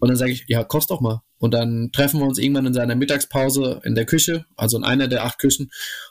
Und 0.00 0.08
dann 0.08 0.16
sage 0.16 0.32
ich, 0.32 0.44
ja, 0.48 0.64
kost 0.64 0.90
doch 0.90 1.00
mal. 1.00 1.22
Und 1.38 1.54
dann 1.54 1.90
treffen 1.92 2.20
wir 2.20 2.26
uns 2.26 2.38
irgendwann 2.38 2.66
in 2.66 2.74
seiner 2.74 2.94
Mittagspause 2.94 3.80
in 3.84 3.94
der 3.94 4.06
Küche, 4.06 4.44
also 4.56 4.76
in 4.76 4.84
einer 4.84 5.08
der 5.08 5.24
acht 5.24 5.38
Küchen, 5.38 5.70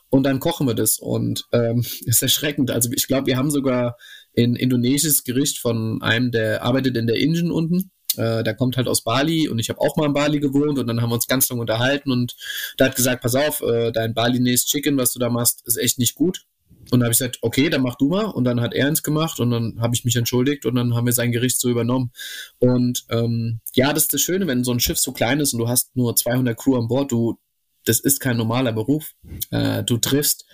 und 0.10 0.24
dann 0.24 0.40
kochen 0.40 0.68
wir 0.68 0.74
das. 0.74 1.00
Und 1.00 1.48
ähm, 1.52 1.86
ist 2.06 2.22
erschreckend. 2.22 2.72
Also 2.72 2.90
ich 2.92 3.08
glaube, 3.08 3.28
wir 3.28 3.38
haben 3.38 3.52
sogar 3.52 3.98
ein 4.38 4.56
indonesisches 4.56 5.24
Gericht 5.24 5.60
von 5.60 6.02
einem, 6.02 6.32
der 6.32 6.64
arbeitet 6.64 6.98
in 6.98 7.08
der 7.08 7.18
Indien 7.18 7.52
unten. 7.52 7.92
Äh, 8.16 8.44
der 8.44 8.56
kommt 8.56 8.78
halt 8.78 8.88
aus 8.88 9.04
Bali 9.04 9.48
und 9.48 9.60
ich 9.60 9.70
habe 9.70 9.82
auch 9.82 9.96
mal 9.96 10.06
in 10.06 10.14
Bali 10.14 10.40
gewohnt 10.40 10.78
und 10.78 10.86
dann 10.86 11.02
haben 11.02 11.10
wir 11.10 11.16
uns 11.16 11.28
ganz 11.28 11.50
lange 11.50 11.62
unterhalten 11.62 12.12
und 12.12 12.36
der 12.78 12.88
hat 12.88 12.96
gesagt, 12.96 13.24
pass 13.24 13.34
auf, 13.34 13.62
äh, 13.62 13.92
dein 13.92 14.14
Balinese 14.14 14.68
Chicken, 14.68 14.98
was 14.98 15.14
du 15.14 15.20
da 15.20 15.30
machst, 15.30 15.66
ist 15.66 15.78
echt 15.78 15.98
nicht 15.98 16.14
gut. 16.14 16.46
Und 16.92 17.00
dann 17.00 17.04
habe 17.04 17.12
ich 17.12 17.18
gesagt, 17.18 17.40
okay, 17.42 17.70
dann 17.70 17.82
mach 17.82 17.96
du 17.96 18.10
mal. 18.10 18.26
Und 18.26 18.44
dann 18.44 18.62
hat 18.62 18.74
er 18.74 18.88
eins 18.88 19.04
gemacht 19.04 19.40
und 19.40 19.52
dann 19.52 19.80
habe 19.80 19.96
ich 19.96 20.06
mich 20.06 20.16
entschuldigt 20.16 20.66
und 20.66 20.76
dann 20.76 20.96
haben 20.96 21.06
wir 21.06 21.14
sein 21.14 21.32
Gericht 21.32 21.60
so 21.60 21.70
übernommen. 21.70 22.12
Und 22.60 23.06
ähm, 23.10 23.62
ja, 23.74 23.94
das 23.94 24.04
ist 24.04 24.14
das 24.14 24.22
Schöne, 24.22 24.48
wenn 24.48 24.64
so 24.64 24.72
ein 24.72 24.80
Schiff 24.80 25.00
so 25.00 25.12
klein 25.12 25.40
ist 25.40 25.54
und 25.54 25.60
du 25.60 25.68
hast 25.68 25.96
nur 25.96 26.16
200 26.16 26.58
Crew 26.58 26.78
an 26.78 26.88
Bord, 26.88 27.12
du, 27.12 27.40
das 27.86 28.00
ist 28.00 28.20
kein 28.20 28.38
normaler 28.38 28.74
Beruf. 28.74 29.14
Äh, 29.52 29.84
du 29.84 29.98
triffst 29.98 30.46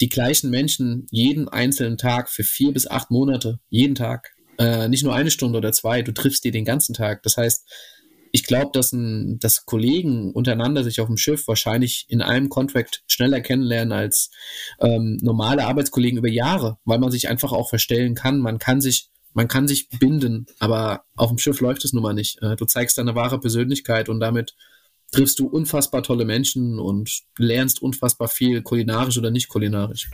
die 0.00 0.08
gleichen 0.08 0.50
Menschen 0.50 1.06
jeden 1.10 1.48
einzelnen 1.48 1.98
Tag 1.98 2.28
für 2.28 2.44
vier 2.44 2.72
bis 2.72 2.86
acht 2.86 3.10
Monate, 3.10 3.60
jeden 3.68 3.94
Tag. 3.94 4.34
Äh, 4.58 4.88
nicht 4.88 5.04
nur 5.04 5.14
eine 5.14 5.30
Stunde 5.30 5.58
oder 5.58 5.72
zwei, 5.72 6.02
du 6.02 6.12
triffst 6.12 6.44
die 6.44 6.50
den 6.50 6.64
ganzen 6.64 6.94
Tag. 6.94 7.22
Das 7.22 7.36
heißt, 7.36 7.68
ich 8.34 8.42
glaube, 8.42 8.70
dass, 8.72 8.90
dass 8.92 9.64
Kollegen 9.64 10.32
untereinander 10.32 10.82
sich 10.82 11.00
auf 11.00 11.06
dem 11.06 11.16
Schiff 11.16 11.46
wahrscheinlich 11.46 12.04
in 12.08 12.20
einem 12.20 12.48
Contract 12.48 13.04
schneller 13.06 13.40
kennenlernen 13.40 13.92
als 13.92 14.32
ähm, 14.80 15.20
normale 15.22 15.64
Arbeitskollegen 15.64 16.18
über 16.18 16.28
Jahre, 16.28 16.76
weil 16.84 16.98
man 16.98 17.12
sich 17.12 17.28
einfach 17.28 17.52
auch 17.52 17.68
verstellen 17.68 18.16
kann. 18.16 18.40
Man 18.40 18.58
kann 18.58 18.80
sich 18.80 19.08
man 19.34 19.46
kann 19.46 19.68
sich 19.68 19.88
binden, 19.88 20.46
aber 20.58 21.04
auf 21.14 21.28
dem 21.28 21.38
Schiff 21.38 21.60
läuft 21.60 21.84
es 21.84 21.92
nun 21.92 22.02
mal 22.02 22.12
nicht. 22.12 22.42
Äh, 22.42 22.56
du 22.56 22.64
zeigst 22.64 22.98
deine 22.98 23.14
wahre 23.14 23.38
Persönlichkeit 23.38 24.08
und 24.08 24.18
damit 24.18 24.56
triffst 25.14 25.38
du 25.38 25.46
unfassbar 25.46 26.02
tolle 26.02 26.24
Menschen 26.24 26.78
und 26.78 27.22
lernst 27.38 27.80
unfassbar 27.82 28.28
viel 28.28 28.62
kulinarisch 28.62 29.18
oder 29.18 29.30
nicht 29.30 29.48
kulinarisch. 29.48 30.10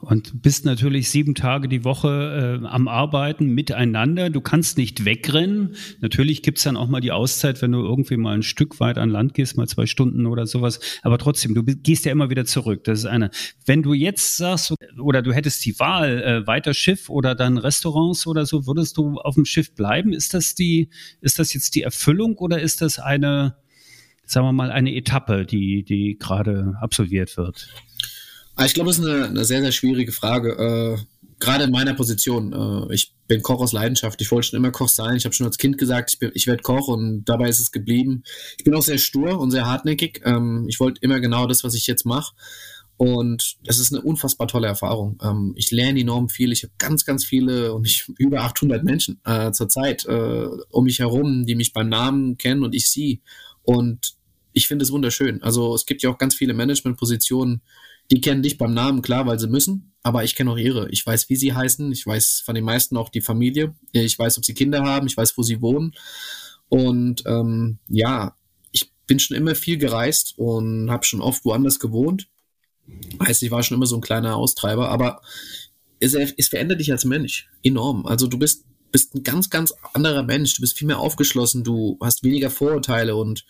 Und 0.00 0.42
bist 0.42 0.64
natürlich 0.64 1.10
sieben 1.10 1.36
Tage 1.36 1.68
die 1.68 1.84
Woche 1.84 2.60
äh, 2.60 2.66
am 2.66 2.88
Arbeiten 2.88 3.46
miteinander. 3.46 4.28
Du 4.28 4.40
kannst 4.40 4.76
nicht 4.76 5.04
wegrennen. 5.04 5.76
Natürlich 6.00 6.42
gibt's 6.42 6.64
dann 6.64 6.76
auch 6.76 6.88
mal 6.88 7.00
die 7.00 7.12
Auszeit, 7.12 7.62
wenn 7.62 7.70
du 7.70 7.78
irgendwie 7.78 8.16
mal 8.16 8.34
ein 8.34 8.42
Stück 8.42 8.80
weit 8.80 8.98
an 8.98 9.10
Land 9.10 9.34
gehst, 9.34 9.56
mal 9.56 9.68
zwei 9.68 9.86
Stunden 9.86 10.26
oder 10.26 10.46
sowas. 10.46 10.80
Aber 11.02 11.18
trotzdem, 11.18 11.54
du 11.54 11.62
gehst 11.62 12.04
ja 12.04 12.10
immer 12.10 12.30
wieder 12.30 12.44
zurück. 12.46 12.82
Das 12.82 12.98
ist 13.00 13.06
eine. 13.06 13.30
Wenn 13.64 13.82
du 13.84 13.94
jetzt 13.94 14.36
sagst, 14.36 14.74
oder 14.98 15.22
du 15.22 15.32
hättest 15.32 15.64
die 15.64 15.78
Wahl, 15.78 16.20
äh, 16.20 16.46
weiter 16.48 16.74
Schiff 16.74 17.08
oder 17.08 17.36
dann 17.36 17.56
Restaurants 17.56 18.26
oder 18.26 18.46
so, 18.46 18.66
würdest 18.66 18.96
du 18.96 19.18
auf 19.18 19.36
dem 19.36 19.44
Schiff 19.44 19.76
bleiben? 19.76 20.12
Ist 20.12 20.34
das 20.34 20.56
die, 20.56 20.90
ist 21.20 21.38
das 21.38 21.54
jetzt 21.54 21.76
die 21.76 21.82
Erfüllung 21.82 22.36
oder 22.38 22.60
ist 22.60 22.82
das 22.82 22.98
eine, 22.98 23.54
sagen 24.30 24.46
wir 24.46 24.52
mal, 24.52 24.70
eine 24.70 24.94
Etappe, 24.94 25.44
die, 25.44 25.82
die 25.82 26.16
gerade 26.18 26.74
absolviert 26.80 27.36
wird? 27.36 27.68
Ah, 28.54 28.64
ich 28.64 28.74
glaube, 28.74 28.90
das 28.90 28.98
ist 28.98 29.06
eine, 29.06 29.26
eine, 29.26 29.44
sehr, 29.44 29.60
sehr 29.62 29.72
schwierige 29.72 30.12
Frage. 30.12 30.52
Äh, 30.98 31.02
Gerade 31.40 31.64
in 31.64 31.70
meiner 31.70 31.94
Position. 31.94 32.52
Äh, 32.52 32.94
ich 32.94 33.14
bin 33.26 33.42
Koch 33.42 33.60
aus 33.60 33.72
Leidenschaft. 33.72 34.20
Ich 34.20 34.30
wollte 34.30 34.48
schon 34.48 34.58
immer 34.58 34.70
Koch 34.70 34.88
sein. 34.88 35.16
Ich 35.16 35.24
habe 35.24 35.34
schon 35.34 35.46
als 35.46 35.56
Kind 35.56 35.78
gesagt, 35.78 36.16
ich, 36.20 36.30
ich 36.34 36.46
werde 36.46 36.62
Koch 36.62 36.88
und 36.88 37.24
dabei 37.24 37.48
ist 37.48 37.60
es 37.60 37.72
geblieben. 37.72 38.22
Ich 38.58 38.64
bin 38.64 38.74
auch 38.74 38.82
sehr 38.82 38.98
stur 38.98 39.40
und 39.40 39.50
sehr 39.50 39.66
hartnäckig. 39.66 40.20
Ähm, 40.24 40.66
ich 40.68 40.78
wollte 40.78 41.00
immer 41.00 41.20
genau 41.20 41.46
das, 41.46 41.64
was 41.64 41.74
ich 41.74 41.86
jetzt 41.86 42.04
mache. 42.04 42.34
Und 42.98 43.56
das 43.64 43.78
ist 43.78 43.94
eine 43.94 44.02
unfassbar 44.02 44.46
tolle 44.46 44.66
Erfahrung. 44.66 45.18
Ähm, 45.22 45.54
ich 45.56 45.70
lerne 45.70 46.00
enorm 46.00 46.28
viel. 46.28 46.52
Ich 46.52 46.62
habe 46.62 46.74
ganz, 46.76 47.06
ganz 47.06 47.24
viele 47.24 47.72
und 47.72 47.86
ich 47.86 48.06
über 48.18 48.42
800 48.42 48.84
Menschen 48.84 49.20
äh, 49.24 49.50
zurzeit 49.52 50.04
äh, 50.04 50.46
um 50.68 50.84
mich 50.84 50.98
herum, 50.98 51.46
die 51.46 51.54
mich 51.54 51.72
beim 51.72 51.88
Namen 51.88 52.36
kennen 52.36 52.62
und 52.62 52.74
ich 52.74 52.90
sie. 52.90 53.22
Und 53.62 54.19
ich 54.52 54.68
finde 54.68 54.84
es 54.84 54.92
wunderschön. 54.92 55.42
Also 55.42 55.74
es 55.74 55.86
gibt 55.86 56.02
ja 56.02 56.10
auch 56.10 56.18
ganz 56.18 56.34
viele 56.34 56.54
Managementpositionen, 56.54 57.62
die 58.10 58.20
kennen 58.20 58.42
dich 58.42 58.58
beim 58.58 58.74
Namen, 58.74 59.02
klar, 59.02 59.26
weil 59.26 59.38
sie 59.38 59.48
müssen, 59.48 59.92
aber 60.02 60.24
ich 60.24 60.34
kenne 60.34 60.50
auch 60.50 60.56
ihre. 60.56 60.88
Ich 60.90 61.06
weiß, 61.06 61.28
wie 61.28 61.36
sie 61.36 61.54
heißen, 61.54 61.92
ich 61.92 62.04
weiß 62.06 62.42
von 62.44 62.54
den 62.54 62.64
meisten 62.64 62.96
auch 62.96 63.08
die 63.08 63.20
Familie, 63.20 63.74
ich 63.92 64.18
weiß, 64.18 64.38
ob 64.38 64.44
sie 64.44 64.54
Kinder 64.54 64.82
haben, 64.82 65.06
ich 65.06 65.16
weiß, 65.16 65.38
wo 65.38 65.42
sie 65.42 65.60
wohnen. 65.62 65.92
Und 66.68 67.22
ähm, 67.26 67.78
ja, 67.88 68.36
ich 68.72 68.90
bin 69.06 69.20
schon 69.20 69.36
immer 69.36 69.54
viel 69.54 69.78
gereist 69.78 70.34
und 70.36 70.90
habe 70.90 71.04
schon 71.04 71.20
oft 71.20 71.44
woanders 71.44 71.78
gewohnt. 71.78 72.28
Heißt, 73.22 73.42
ich 73.42 73.52
war 73.52 73.62
schon 73.62 73.76
immer 73.76 73.86
so 73.86 73.96
ein 73.96 74.00
kleiner 74.00 74.36
Austreiber, 74.36 74.88
aber 74.88 75.22
es, 76.00 76.14
es 76.14 76.48
verändert 76.48 76.80
dich 76.80 76.90
als 76.90 77.04
Mensch 77.04 77.48
enorm. 77.62 78.06
Also 78.06 78.26
du 78.26 78.38
bist 78.38 78.64
bist 78.92 79.14
ein 79.14 79.22
ganz, 79.22 79.50
ganz 79.50 79.72
anderer 79.92 80.22
Mensch. 80.22 80.54
Du 80.54 80.60
bist 80.60 80.78
viel 80.78 80.86
mehr 80.86 80.98
aufgeschlossen, 80.98 81.64
du 81.64 81.98
hast 82.00 82.22
weniger 82.22 82.50
Vorurteile 82.50 83.16
und 83.16 83.44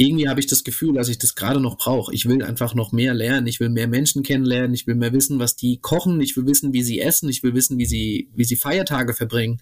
irgendwie 0.00 0.30
habe 0.30 0.40
ich 0.40 0.46
das 0.46 0.64
Gefühl, 0.64 0.94
dass 0.94 1.08
ich 1.10 1.18
das 1.18 1.34
gerade 1.34 1.60
noch 1.60 1.76
brauche. 1.76 2.14
Ich 2.14 2.26
will 2.26 2.42
einfach 2.42 2.74
noch 2.74 2.90
mehr 2.90 3.12
lernen. 3.12 3.46
Ich 3.46 3.60
will 3.60 3.68
mehr 3.68 3.86
Menschen 3.86 4.22
kennenlernen. 4.22 4.72
Ich 4.72 4.86
will 4.86 4.94
mehr 4.94 5.12
wissen, 5.12 5.38
was 5.38 5.56
die 5.56 5.76
kochen. 5.76 6.22
Ich 6.22 6.36
will 6.38 6.46
wissen, 6.46 6.72
wie 6.72 6.82
sie 6.82 7.00
essen. 7.00 7.28
Ich 7.28 7.42
will 7.42 7.52
wissen, 7.52 7.76
wie 7.76 7.84
sie, 7.84 8.30
wie 8.34 8.44
sie 8.44 8.56
Feiertage 8.56 9.12
verbringen. 9.12 9.60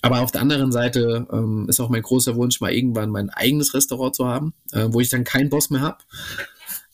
Aber 0.00 0.22
auf 0.22 0.32
der 0.32 0.40
anderen 0.40 0.72
Seite 0.72 1.26
ähm, 1.30 1.66
ist 1.68 1.80
auch 1.80 1.90
mein 1.90 2.00
großer 2.00 2.34
Wunsch, 2.34 2.62
mal 2.62 2.72
irgendwann 2.72 3.10
mein 3.10 3.28
eigenes 3.28 3.74
Restaurant 3.74 4.16
zu 4.16 4.26
haben, 4.26 4.54
äh, 4.72 4.86
wo 4.88 5.00
ich 5.00 5.10
dann 5.10 5.22
keinen 5.22 5.50
Boss 5.50 5.68
mehr 5.68 5.82
habe. 5.82 5.98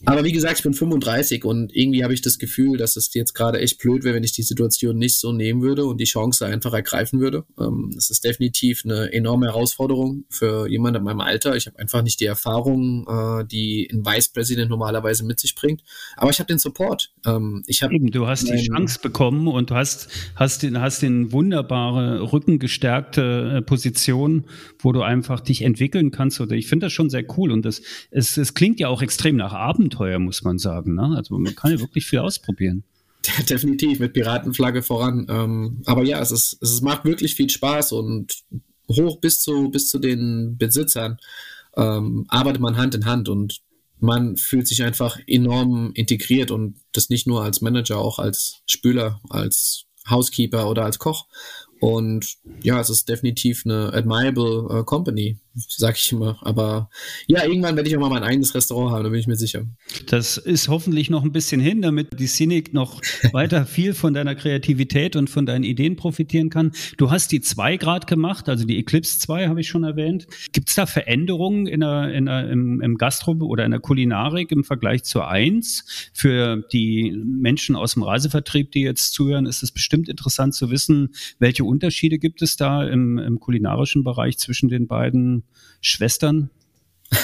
Aber 0.05 0.25
wie 0.25 0.33
gesagt, 0.33 0.59
ich 0.59 0.63
bin 0.63 0.75
35 0.75 1.45
und 1.45 1.75
irgendwie 1.75 2.05
habe 2.05 2.15
ich 2.15 2.23
das 2.23 2.39
Gefühl, 2.39 2.79
dass 2.79 2.97
es 2.97 3.13
jetzt 3.15 3.35
gerade 3.35 3.59
echt 3.59 3.79
blöd 3.79 4.05
wäre, 4.05 4.15
wenn 4.15 4.23
ich 4.23 4.33
die 4.33 4.43
Situation 4.43 4.97
nicht 4.97 5.19
so 5.19 5.33
nehmen 5.33 5.61
würde 5.61 5.87
und 5.87 5.99
die 6.01 6.05
Chance 6.05 6.47
einfach 6.47 6.73
ergreifen 6.73 7.21
würde. 7.21 7.45
Ähm, 7.59 7.91
das 7.95 8.11
ist 8.11 8.25
definitiv 8.25 8.83
eine 8.85 9.13
enorme 9.13 9.47
Herausforderung 9.47 10.25
für 10.31 10.69
jemanden 10.69 10.99
in 10.99 11.05
meinem 11.05 11.21
Alter. 11.21 11.57
Ich 11.57 11.67
habe 11.67 11.79
einfach 11.79 12.03
nicht 12.03 12.21
die 12.21 12.27
Erfahrung, 12.27 13.07
äh, 13.09 13.45
die 13.45 13.89
ein 13.93 14.07
Vice 14.07 14.29
President 14.29 14.71
normalerweise 14.71 15.25
mit 15.25 15.41
sich 15.41 15.57
bringt. 15.57 15.83
Aber 16.17 16.31
ich 16.31 16.39
habe 16.39 16.47
den 16.47 16.59
Support. 16.59 17.13
Ähm, 17.27 17.65
ich 17.67 17.83
hab 17.83 17.91
Eben, 17.91 18.13
du 18.13 18.29
hast 18.29 18.49
die 18.49 18.69
Chance 18.69 19.01
bekommen 19.03 19.49
und 19.49 19.71
du 19.71 19.75
hast, 19.75 20.09
hast 20.37 20.63
den, 20.63 20.81
hast 20.81 21.03
den 21.03 21.33
wunderbare, 21.33 22.33
rückengestärkte 22.33 23.57
äh, 23.57 23.63
Position, 23.63 24.45
wo 24.79 24.93
du 24.93 25.03
einfach 25.03 25.41
dich 25.41 25.63
entwickeln 25.63 26.13
kannst. 26.13 26.41
Oder 26.41 26.55
ich 26.55 26.69
finde 26.69 26.87
das 26.87 26.93
schon 26.93 27.11
sehr 27.11 27.25
cool 27.37 27.51
und 27.51 27.65
das, 27.65 27.83
es, 28.13 28.37
es 28.37 28.55
klingt 28.55 28.79
ja 28.79 28.89
auch 28.89 29.03
extrem 29.03 29.37
nach 29.37 29.53
Abend 29.53 29.88
Abenteuer, 29.89 30.19
muss 30.19 30.43
man 30.43 30.59
sagen. 30.59 30.95
Ne? 30.95 31.15
Also 31.17 31.39
man 31.39 31.55
kann 31.55 31.73
ja 31.73 31.81
wirklich 31.81 32.07
viel 32.07 32.19
ausprobieren. 32.21 32.85
Definitiv, 33.49 33.99
mit 34.01 34.13
Piratenflagge 34.13 34.83
voran. 34.83 35.27
Ähm, 35.29 35.83
aber 35.87 36.05
ja, 36.05 36.21
es, 36.21 36.31
ist, 36.31 36.63
es 36.63 36.81
macht 36.83 37.05
wirklich 37.05 37.35
viel 37.35 37.51
Spaß 37.51 37.93
und 37.93 38.43
hoch 38.91 39.21
bis 39.21 39.41
zu, 39.41 39.71
bis 39.71 39.89
zu 39.89 39.99
den 39.99 40.57
Besitzern 40.59 41.19
ähm, 41.77 42.27
arbeitet 42.29 42.61
man 42.61 42.77
Hand 42.77 42.95
in 42.95 43.07
Hand 43.07 43.29
und 43.29 43.61
man 44.01 44.37
fühlt 44.37 44.69
sich 44.69 44.83
einfach 44.83 45.19
enorm 45.27 45.91
integriert 45.95 46.51
und 46.51 46.77
das 46.93 47.11
nicht 47.11 47.27
nur 47.27 47.43
als 47.43 47.61
Manager, 47.61 47.99
auch 47.99 48.19
als 48.19 48.63
Spüler, 48.67 49.21
als 49.29 49.85
Housekeeper 50.09 50.71
oder 50.71 50.85
als 50.85 50.99
Koch. 50.99 51.27
Und 51.81 52.37
ja, 52.63 52.81
es 52.81 52.91
ist 52.91 53.09
definitiv 53.09 53.63
eine 53.65 53.93
admirable 53.93 54.69
uh, 54.71 54.85
Company, 54.85 55.39
sag 55.69 55.97
ich 55.97 56.13
immer. 56.13 56.39
Aber 56.43 56.91
ja, 57.27 57.45
irgendwann 57.45 57.77
werde 57.77 57.89
ich 57.89 57.97
auch 57.97 58.01
mal 58.01 58.11
mein 58.11 58.23
eigenes 58.23 58.55
Restaurant 58.55 58.93
haben, 58.93 59.05
da 59.05 59.11
bin 59.11 59.21
ich 59.21 59.27
mir 59.27 59.37
sicher. 59.37 59.65
Das 60.07 60.37
ist 60.37 60.69
hoffentlich 60.69 61.11
noch 61.11 61.25
ein 61.25 61.33
bisschen 61.33 61.61
hin, 61.61 61.83
damit 61.83 62.19
die 62.19 62.27
Cynic 62.27 62.73
noch 62.73 63.01
weiter 63.33 63.67
viel 63.67 63.95
von 63.95 64.15
deiner 64.15 64.35
Kreativität 64.35 65.17
und 65.17 65.31
von 65.31 65.47
deinen 65.47 65.65
Ideen 65.65 65.97
profitieren 65.97 66.51
kann. 66.51 66.73
Du 66.97 67.11
hast 67.11 67.33
die 67.33 67.41
2 67.41 67.77
Grad 67.77 68.07
gemacht, 68.07 68.49
also 68.49 68.65
die 68.65 68.79
Eclipse 68.79 69.19
2 69.19 69.49
habe 69.49 69.61
ich 69.61 69.69
schon 69.69 69.85
erwähnt. 69.85 70.27
Gibt 70.53 70.69
es 70.69 70.75
da 70.75 70.87
Veränderungen 70.87 71.67
in 71.67 71.81
der, 71.81 72.13
in 72.13 72.27
der, 72.27 72.49
im, 72.51 72.81
im 72.81 72.97
Gastro 72.97 73.33
oder 73.33 73.65
in 73.65 73.71
der 73.71 73.81
Kulinarik 73.81 74.53
im 74.53 74.65
Vergleich 74.65 75.05
zur 75.05 75.29
1? 75.29 76.11
Für 76.15 76.65
die 76.73 77.13
Menschen 77.25 77.77
aus 77.77 77.95
dem 77.95 78.03
Reisevertrieb, 78.03 78.73
die 78.73 78.83
jetzt 78.83 79.13
zuhören, 79.13 79.47
ist 79.47 79.63
es 79.63 79.73
bestimmt 79.73 80.09
interessant 80.09 80.55
zu 80.55 80.71
wissen, 80.71 81.11
welche 81.39 81.65
Unterschiede 81.65 82.19
gibt 82.19 82.43
es 82.43 82.57
da 82.57 82.85
im, 82.85 83.19
im 83.19 83.41
kulinarischen 83.41 84.05
Bereich 84.05 84.39
zwischen 84.39 84.69
den 84.69 84.87
beiden 84.87 85.45
Schwestern? 85.81 86.51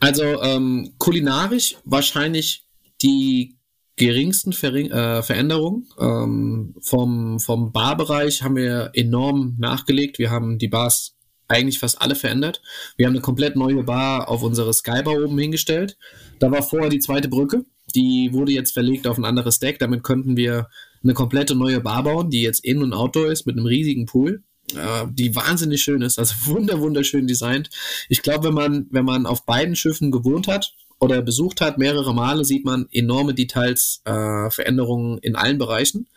Also 0.00 0.42
ähm, 0.42 0.94
kulinarisch 0.98 1.76
wahrscheinlich 1.84 2.66
die 3.02 3.56
geringsten 3.96 4.52
Ver 4.52 4.74
äh, 4.74 5.22
Veränderungen. 5.22 5.88
Ähm, 5.98 6.74
vom, 6.80 7.40
vom 7.40 7.72
Barbereich 7.72 8.42
haben 8.42 8.56
wir 8.56 8.90
enorm 8.94 9.56
nachgelegt. 9.58 10.18
Wir 10.18 10.30
haben 10.30 10.58
die 10.58 10.68
Bars 10.68 11.14
eigentlich 11.48 11.78
fast 11.78 12.00
alle 12.02 12.14
verändert. 12.14 12.60
Wir 12.96 13.06
haben 13.06 13.14
eine 13.14 13.22
komplett 13.22 13.56
neue 13.56 13.82
Bar 13.84 14.28
auf 14.28 14.42
unsere 14.42 14.72
Skybar 14.72 15.14
oben 15.24 15.38
hingestellt. 15.38 15.96
Da 16.38 16.50
war 16.50 16.62
vorher 16.62 16.90
die 16.90 16.98
zweite 16.98 17.28
Brücke. 17.28 17.64
Die 17.94 18.30
wurde 18.32 18.52
jetzt 18.52 18.72
verlegt 18.72 19.06
auf 19.06 19.16
ein 19.16 19.24
anderes 19.24 19.58
Deck. 19.58 19.78
Damit 19.78 20.02
könnten 20.02 20.36
wir 20.36 20.68
eine 21.02 21.14
komplette 21.14 21.54
neue 21.54 21.80
Bar 21.80 22.02
bauen, 22.02 22.30
die 22.30 22.42
jetzt 22.42 22.64
in- 22.64 22.82
und 22.82 22.92
outdoor 22.92 23.30
ist 23.30 23.46
mit 23.46 23.56
einem 23.56 23.66
riesigen 23.66 24.06
Pool 24.06 24.42
die 24.72 25.34
wahnsinnig 25.36 25.82
schön 25.82 26.02
ist, 26.02 26.18
also 26.18 26.34
wunder 26.46 26.80
wunderschön 26.80 27.26
designt. 27.26 27.70
Ich 28.08 28.22
glaube, 28.22 28.48
wenn 28.48 28.54
man 28.54 28.86
wenn 28.90 29.04
man 29.04 29.26
auf 29.26 29.46
beiden 29.46 29.76
Schiffen 29.76 30.10
gewohnt 30.10 30.48
hat 30.48 30.74
oder 30.98 31.22
besucht 31.22 31.60
hat 31.60 31.78
mehrere 31.78 32.14
Male, 32.14 32.44
sieht 32.44 32.64
man 32.64 32.88
enorme 32.90 33.34
Details, 33.34 34.00
äh, 34.04 34.50
Veränderungen 34.50 35.18
in 35.18 35.36
allen 35.36 35.58
Bereichen. 35.58 36.08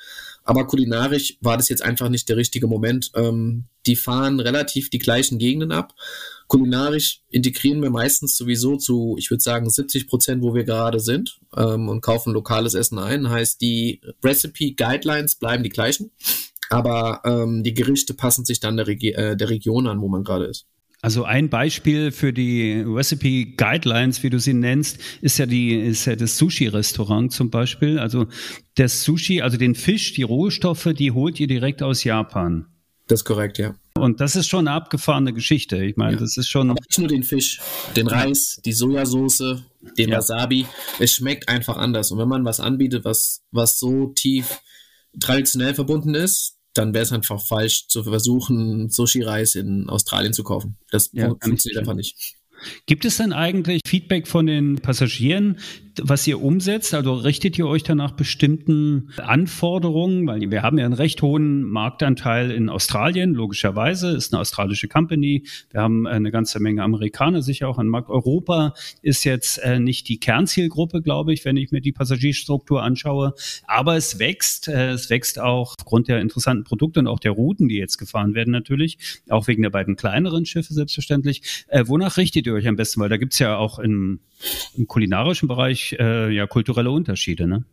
Aber 0.43 0.65
kulinarisch 0.65 1.37
war 1.41 1.57
das 1.57 1.69
jetzt 1.69 1.83
einfach 1.83 2.09
nicht 2.09 2.27
der 2.27 2.37
richtige 2.37 2.65
Moment. 2.65 3.11
Ähm, 3.13 3.65
die 3.85 3.95
fahren 3.95 4.39
relativ 4.39 4.89
die 4.89 4.97
gleichen 4.97 5.37
Gegenden 5.37 5.71
ab. 5.71 5.93
Kulinarisch 6.47 7.21
integrieren 7.29 7.83
wir 7.83 7.91
meistens 7.91 8.35
sowieso 8.35 8.75
zu, 8.77 9.15
ich 9.19 9.29
würde 9.29 9.43
sagen, 9.43 9.69
70 9.69 10.07
Prozent, 10.07 10.41
wo 10.41 10.55
wir 10.55 10.63
gerade 10.63 10.99
sind 10.99 11.39
ähm, 11.55 11.87
und 11.87 12.01
kaufen 12.01 12.33
lokales 12.33 12.73
Essen 12.73 12.97
ein. 12.97 13.29
Heißt, 13.29 13.61
die 13.61 14.01
Recipe 14.23 14.73
Guidelines 14.73 15.35
bleiben 15.35 15.63
die 15.63 15.69
gleichen 15.69 16.11
aber 16.69 17.21
ähm, 17.25 17.63
die 17.63 17.73
Gerichte 17.73 18.13
passen 18.13 18.45
sich 18.45 18.59
dann 18.59 18.77
der, 18.77 18.87
Regi 18.87 19.11
äh, 19.11 19.35
der 19.35 19.49
Region 19.49 19.87
an, 19.87 20.01
wo 20.01 20.07
man 20.07 20.23
gerade 20.23 20.45
ist. 20.45 20.67
Also 21.01 21.23
ein 21.23 21.49
Beispiel 21.49 22.11
für 22.11 22.33
die 22.33 22.83
Recipe 22.85 23.55
Guidelines, 23.55 24.21
wie 24.21 24.29
du 24.29 24.37
sie 24.37 24.53
nennst, 24.53 24.99
ist 25.21 25.37
ja 25.39 25.45
die 25.45 25.73
ist 25.73 26.05
ja 26.05 26.17
das 26.17 26.37
Sushi-Restaurant 26.37 27.31
zum 27.31 27.49
Beispiel. 27.49 27.99
Also 27.99 28.27
das 28.75 29.03
Sushi, 29.03 29.41
also 29.41 29.57
den 29.57 29.75
Fisch, 29.75 30.13
die 30.13 30.23
Rohstoffe, 30.23 30.89
die 30.93 31.11
holt 31.11 31.39
ihr 31.39 31.47
direkt 31.47 31.81
aus 31.81 32.03
Japan. 32.03 32.65
Das 33.07 33.21
ist 33.21 33.25
korrekt, 33.25 33.57
ja. 33.59 33.75
Und 33.95 34.19
das 34.19 34.35
ist 34.35 34.47
schon 34.47 34.67
eine 34.67 34.75
abgefahrene 34.75 35.33
Geschichte. 35.33 35.83
Ich 35.83 35.95
meine, 35.95 36.13
ja. 36.13 36.19
das 36.19 36.35
ist 36.35 36.49
schon. 36.49 36.69
Aber 36.69 36.79
nicht 36.85 36.99
nur 36.99 37.07
den 37.07 37.23
Fisch, 37.23 37.61
den 37.95 38.07
Reis, 38.07 38.61
die 38.63 38.73
Sojasauce, 38.73 39.63
den 39.97 40.09
ja. 40.09 40.17
Wasabi. 40.17 40.67
Es 40.99 41.13
schmeckt 41.13 41.47
einfach 41.47 41.77
anders. 41.77 42.11
Und 42.11 42.19
wenn 42.19 42.27
man 42.27 42.43
was 42.43 42.59
anbietet, 42.59 43.05
was, 43.05 43.41
was 43.51 43.79
so 43.79 44.07
tief 44.15 44.59
traditionell 45.19 45.73
verbunden 45.73 46.13
ist, 46.13 46.58
dann 46.73 46.93
wäre 46.93 47.03
es 47.03 47.11
einfach 47.11 47.41
falsch 47.41 47.87
zu 47.87 48.03
versuchen, 48.03 48.89
Sushi-Reis 48.89 49.55
in 49.55 49.89
Australien 49.89 50.33
zu 50.33 50.43
kaufen. 50.43 50.77
Das 50.91 51.09
ja, 51.13 51.35
funktioniert 51.41 51.79
einfach 51.79 51.95
nicht. 51.95 52.35
Gibt 52.85 53.05
es 53.05 53.17
denn 53.17 53.33
eigentlich 53.33 53.81
Feedback 53.85 54.27
von 54.27 54.45
den 54.45 54.75
Passagieren, 54.75 55.59
was 56.03 56.25
ihr 56.27 56.41
umsetzt? 56.41 56.93
Also 56.93 57.13
richtet 57.13 57.57
ihr 57.57 57.67
euch 57.67 57.83
danach 57.83 58.11
bestimmten 58.11 59.09
Anforderungen? 59.17 60.27
Weil 60.27 60.51
wir 60.51 60.61
haben 60.61 60.77
ja 60.77 60.85
einen 60.85 60.93
recht 60.93 61.21
hohen 61.21 61.63
Marktanteil 61.63 62.51
in 62.51 62.69
Australien, 62.69 63.33
logischerweise, 63.33 64.09
ist 64.09 64.33
eine 64.33 64.41
australische 64.41 64.87
Company. 64.87 65.43
Wir 65.71 65.81
haben 65.81 66.07
eine 66.07 66.31
ganze 66.31 66.59
Menge 66.59 66.83
Amerikaner 66.83 67.41
sicher 67.41 67.67
auch 67.67 67.79
im 67.79 67.87
Markt. 67.87 68.09
Europa 68.09 68.73
ist 69.01 69.23
jetzt 69.23 69.57
äh, 69.59 69.79
nicht 69.79 70.09
die 70.09 70.19
Kernzielgruppe, 70.19 71.01
glaube 71.01 71.33
ich, 71.33 71.45
wenn 71.45 71.57
ich 71.57 71.71
mir 71.71 71.81
die 71.81 71.91
Passagierstruktur 71.91 72.83
anschaue. 72.83 73.33
Aber 73.65 73.95
es 73.95 74.19
wächst. 74.19 74.67
Äh, 74.67 74.91
es 74.91 75.09
wächst 75.09 75.39
auch 75.39 75.75
aufgrund 75.77 76.07
der 76.07 76.21
interessanten 76.21 76.63
Produkte 76.63 76.99
und 76.99 77.07
auch 77.07 77.19
der 77.19 77.31
Routen, 77.31 77.67
die 77.67 77.77
jetzt 77.77 77.97
gefahren 77.97 78.33
werden 78.33 78.51
natürlich. 78.51 78.97
Auch 79.29 79.47
wegen 79.47 79.61
der 79.61 79.69
beiden 79.69 79.95
kleineren 79.95 80.45
Schiffe 80.45 80.73
selbstverständlich. 80.73 81.65
Äh, 81.67 81.83
wonach 81.87 82.17
richtet 82.17 82.47
ihr 82.47 82.53
euch 82.53 82.67
am 82.67 82.75
besten? 82.75 83.01
Weil 83.01 83.09
da 83.09 83.17
gibt 83.17 83.33
es 83.33 83.39
ja 83.39 83.57
auch 83.57 83.79
im, 83.79 84.19
im 84.75 84.87
kulinarischen 84.87 85.47
Bereich 85.47 85.88
äh, 85.93 86.29
ja 86.29 86.47
kulturelle 86.47 86.91
Unterschiede, 86.91 87.47
ne? 87.47 87.63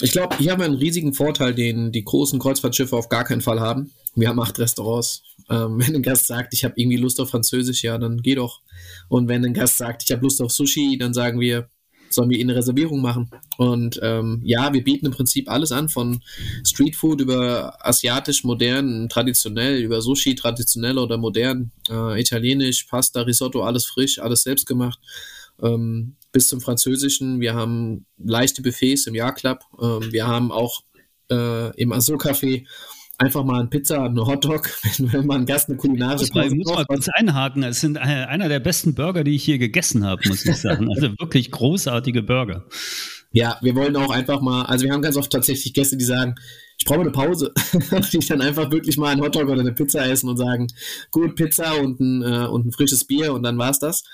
Ich 0.00 0.10
glaube, 0.10 0.36
hier 0.38 0.50
haben 0.50 0.58
wir 0.58 0.66
einen 0.66 0.74
riesigen 0.74 1.14
Vorteil, 1.14 1.54
den 1.54 1.92
die 1.92 2.04
großen 2.04 2.40
Kreuzfahrtschiffe 2.40 2.96
auf 2.96 3.08
gar 3.08 3.24
keinen 3.24 3.42
Fall 3.42 3.60
haben. 3.60 3.92
Wir 4.16 4.28
haben 4.28 4.40
acht 4.40 4.58
Restaurants. 4.58 5.22
Ähm, 5.48 5.78
wenn 5.78 5.94
ein 5.94 6.02
Gast 6.02 6.26
sagt, 6.26 6.52
ich 6.52 6.64
habe 6.64 6.74
irgendwie 6.76 6.96
Lust 6.96 7.20
auf 7.20 7.30
Französisch, 7.30 7.82
ja, 7.84 7.96
dann 7.98 8.22
geh 8.22 8.34
doch. 8.34 8.60
Und 9.08 9.28
wenn 9.28 9.44
ein 9.44 9.54
Gast 9.54 9.78
sagt, 9.78 10.02
ich 10.02 10.10
habe 10.10 10.22
Lust 10.22 10.42
auf 10.42 10.50
Sushi, 10.50 10.98
dann 10.98 11.14
sagen 11.14 11.38
wir, 11.38 11.68
sollen 12.10 12.30
wir 12.30 12.40
eine 12.40 12.54
Reservierung 12.54 13.00
machen. 13.00 13.30
Und 13.56 13.98
ähm, 14.02 14.40
ja, 14.44 14.72
wir 14.72 14.82
bieten 14.82 15.06
im 15.06 15.12
Prinzip 15.12 15.50
alles 15.50 15.72
an, 15.72 15.88
von 15.88 16.22
Streetfood 16.64 17.20
über 17.20 17.76
asiatisch, 17.86 18.44
modern, 18.44 19.08
traditionell, 19.08 19.82
über 19.82 20.00
Sushi, 20.00 20.34
traditionell 20.34 20.98
oder 20.98 21.18
modern, 21.18 21.72
äh, 21.90 22.20
italienisch, 22.20 22.84
Pasta, 22.84 23.22
Risotto, 23.22 23.62
alles 23.62 23.84
frisch, 23.84 24.18
alles 24.18 24.42
selbst 24.42 24.66
gemacht. 24.66 24.98
Ähm, 25.62 26.16
bis 26.34 26.48
zum 26.48 26.60
Französischen. 26.60 27.40
Wir 27.40 27.54
haben 27.54 28.04
leichte 28.18 28.60
Buffets 28.60 29.06
im 29.06 29.14
Jahrclub. 29.14 29.60
Ähm, 29.80 30.12
wir 30.12 30.26
haben 30.26 30.52
auch 30.52 30.82
äh, 31.30 31.74
im 31.80 31.92
Azur-Café 31.92 32.66
einfach 33.18 33.44
mal 33.44 33.60
eine 33.60 33.68
Pizza, 33.68 34.02
eine 34.02 34.26
Hotdog, 34.26 34.68
wenn, 34.98 35.12
wenn 35.12 35.26
man 35.26 35.46
Gast 35.46 35.68
eine 35.68 35.78
kulinarische 35.78 36.32
Ich 36.34 36.54
muss 36.54 36.74
mal 36.74 36.84
kurz 36.84 37.08
einhaken. 37.08 37.62
Es 37.62 37.80
sind 37.80 37.96
einer 37.96 38.48
der 38.48 38.58
besten 38.58 38.94
Burger, 38.94 39.22
die 39.22 39.36
ich 39.36 39.44
hier 39.44 39.58
gegessen 39.58 40.04
habe, 40.04 40.28
muss 40.28 40.44
ich 40.44 40.56
sagen. 40.56 40.90
Also 40.92 41.10
wirklich 41.20 41.52
großartige 41.52 42.22
Burger. 42.22 42.66
Ja, 43.30 43.58
wir 43.62 43.76
wollen 43.76 43.96
auch 43.96 44.10
einfach 44.10 44.40
mal, 44.40 44.64
also 44.64 44.84
wir 44.84 44.92
haben 44.92 45.02
ganz 45.02 45.16
oft 45.16 45.30
tatsächlich 45.30 45.72
Gäste, 45.72 45.96
die 45.96 46.04
sagen, 46.04 46.34
ich 46.78 46.84
brauche 46.84 47.00
eine 47.00 47.10
Pause. 47.10 47.52
die 48.12 48.18
dann 48.18 48.40
einfach 48.40 48.70
wirklich 48.70 48.96
mal 48.96 49.10
einen 49.10 49.22
Hotdog 49.22 49.48
oder 49.48 49.60
eine 49.60 49.72
Pizza 49.72 50.06
essen 50.06 50.28
und 50.28 50.36
sagen, 50.36 50.66
gut, 51.10 51.36
Pizza 51.36 51.76
und 51.76 52.00
ein, 52.00 52.22
äh, 52.22 52.46
und 52.46 52.66
ein 52.66 52.72
frisches 52.72 53.04
Bier 53.04 53.32
und 53.32 53.42
dann 53.42 53.58
war's 53.58 53.78
das. 53.78 54.04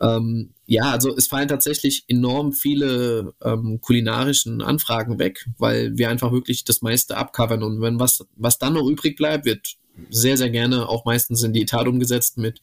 Ähm, 0.00 0.50
ja, 0.66 0.90
also 0.90 1.14
es 1.16 1.26
fallen 1.26 1.48
tatsächlich 1.48 2.04
enorm 2.08 2.52
viele 2.52 3.34
ähm, 3.42 3.80
kulinarischen 3.80 4.62
Anfragen 4.62 5.18
weg, 5.18 5.46
weil 5.58 5.96
wir 5.96 6.10
einfach 6.10 6.32
wirklich 6.32 6.64
das 6.64 6.82
meiste 6.82 7.16
abcovern 7.16 7.62
und 7.62 7.80
wenn 7.80 7.98
was, 7.98 8.26
was 8.36 8.58
dann 8.58 8.74
noch 8.74 8.86
übrig 8.86 9.16
bleibt, 9.16 9.46
wird 9.46 9.76
sehr, 10.10 10.36
sehr 10.36 10.50
gerne 10.50 10.88
auch 10.88 11.04
meistens 11.04 11.42
in 11.42 11.52
die 11.52 11.64
Tat 11.64 11.88
umgesetzt 11.88 12.38
mit 12.38 12.60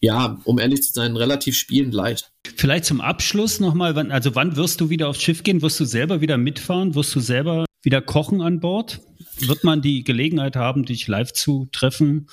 ja, 0.00 0.38
um 0.44 0.58
ehrlich 0.58 0.82
zu 0.82 0.92
sein, 0.92 1.16
relativ 1.16 1.56
spielend 1.56 1.94
leicht. 1.94 2.30
Vielleicht 2.56 2.84
zum 2.84 3.00
Abschluss 3.00 3.58
nochmal, 3.58 3.96
also 4.12 4.34
wann 4.34 4.54
wirst 4.54 4.82
du 4.82 4.90
wieder 4.90 5.08
aufs 5.08 5.22
Schiff 5.22 5.42
gehen? 5.42 5.62
Wirst 5.62 5.80
du 5.80 5.86
selber 5.86 6.20
wieder 6.20 6.36
mitfahren? 6.36 6.94
Wirst 6.94 7.14
du 7.14 7.20
selber 7.20 7.64
wieder 7.84 8.00
kochen 8.00 8.40
an 8.40 8.60
Bord? 8.60 9.00
Wird 9.38 9.64
man 9.64 9.82
die 9.82 10.04
Gelegenheit 10.04 10.56
haben, 10.56 10.84
dich 10.84 11.06
live 11.08 11.32
zu 11.32 11.68
treffen? 11.72 12.28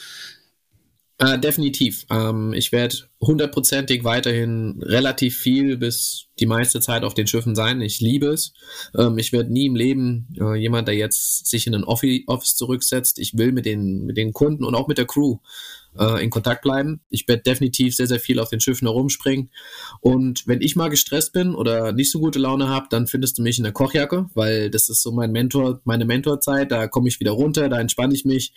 Äh, 1.21 1.37
definitiv. 1.37 2.07
Ähm, 2.09 2.51
ich 2.53 2.71
werde 2.71 2.97
hundertprozentig 3.21 4.03
weiterhin 4.03 4.81
relativ 4.81 5.37
viel 5.37 5.77
bis 5.77 6.29
die 6.39 6.47
meiste 6.47 6.79
Zeit 6.79 7.03
auf 7.03 7.13
den 7.13 7.27
Schiffen 7.27 7.53
sein. 7.53 7.79
Ich 7.81 8.01
liebe 8.01 8.27
es. 8.27 8.53
Ähm, 8.97 9.19
ich 9.19 9.31
werde 9.31 9.53
nie 9.53 9.67
im 9.67 9.75
Leben 9.75 10.35
äh, 10.39 10.55
jemand, 10.55 10.87
der 10.87 10.95
jetzt 10.95 11.45
sich 11.45 11.67
in 11.67 11.75
ein 11.75 11.83
Office 11.83 12.55
zurücksetzt. 12.55 13.19
Ich 13.19 13.37
will 13.37 13.51
mit 13.51 13.67
den, 13.67 14.05
mit 14.05 14.17
den 14.17 14.33
Kunden 14.33 14.63
und 14.63 14.73
auch 14.73 14.87
mit 14.87 14.97
der 14.97 15.05
Crew 15.05 15.37
äh, 15.97 16.23
in 16.23 16.29
Kontakt 16.29 16.61
bleiben. 16.61 17.01
Ich 17.09 17.27
werde 17.27 17.43
definitiv 17.43 17.95
sehr, 17.95 18.07
sehr 18.07 18.19
viel 18.19 18.39
auf 18.39 18.49
den 18.49 18.59
Schiffen 18.59 18.87
herumspringen. 18.87 19.49
Und 19.99 20.47
wenn 20.47 20.61
ich 20.61 20.75
mal 20.75 20.89
gestresst 20.89 21.33
bin 21.33 21.55
oder 21.55 21.91
nicht 21.91 22.11
so 22.11 22.19
gute 22.19 22.39
Laune 22.39 22.69
habe, 22.69 22.87
dann 22.89 23.07
findest 23.07 23.37
du 23.37 23.41
mich 23.41 23.57
in 23.57 23.63
der 23.63 23.73
Kochjacke, 23.73 24.29
weil 24.33 24.69
das 24.69 24.89
ist 24.89 25.01
so 25.01 25.11
mein 25.11 25.31
Mentor, 25.31 25.81
meine 25.83 26.05
Mentorzeit. 26.05 26.71
Da 26.71 26.87
komme 26.87 27.07
ich 27.07 27.19
wieder 27.19 27.31
runter, 27.31 27.69
da 27.69 27.79
entspanne 27.79 28.13
ich 28.13 28.25
mich. 28.25 28.53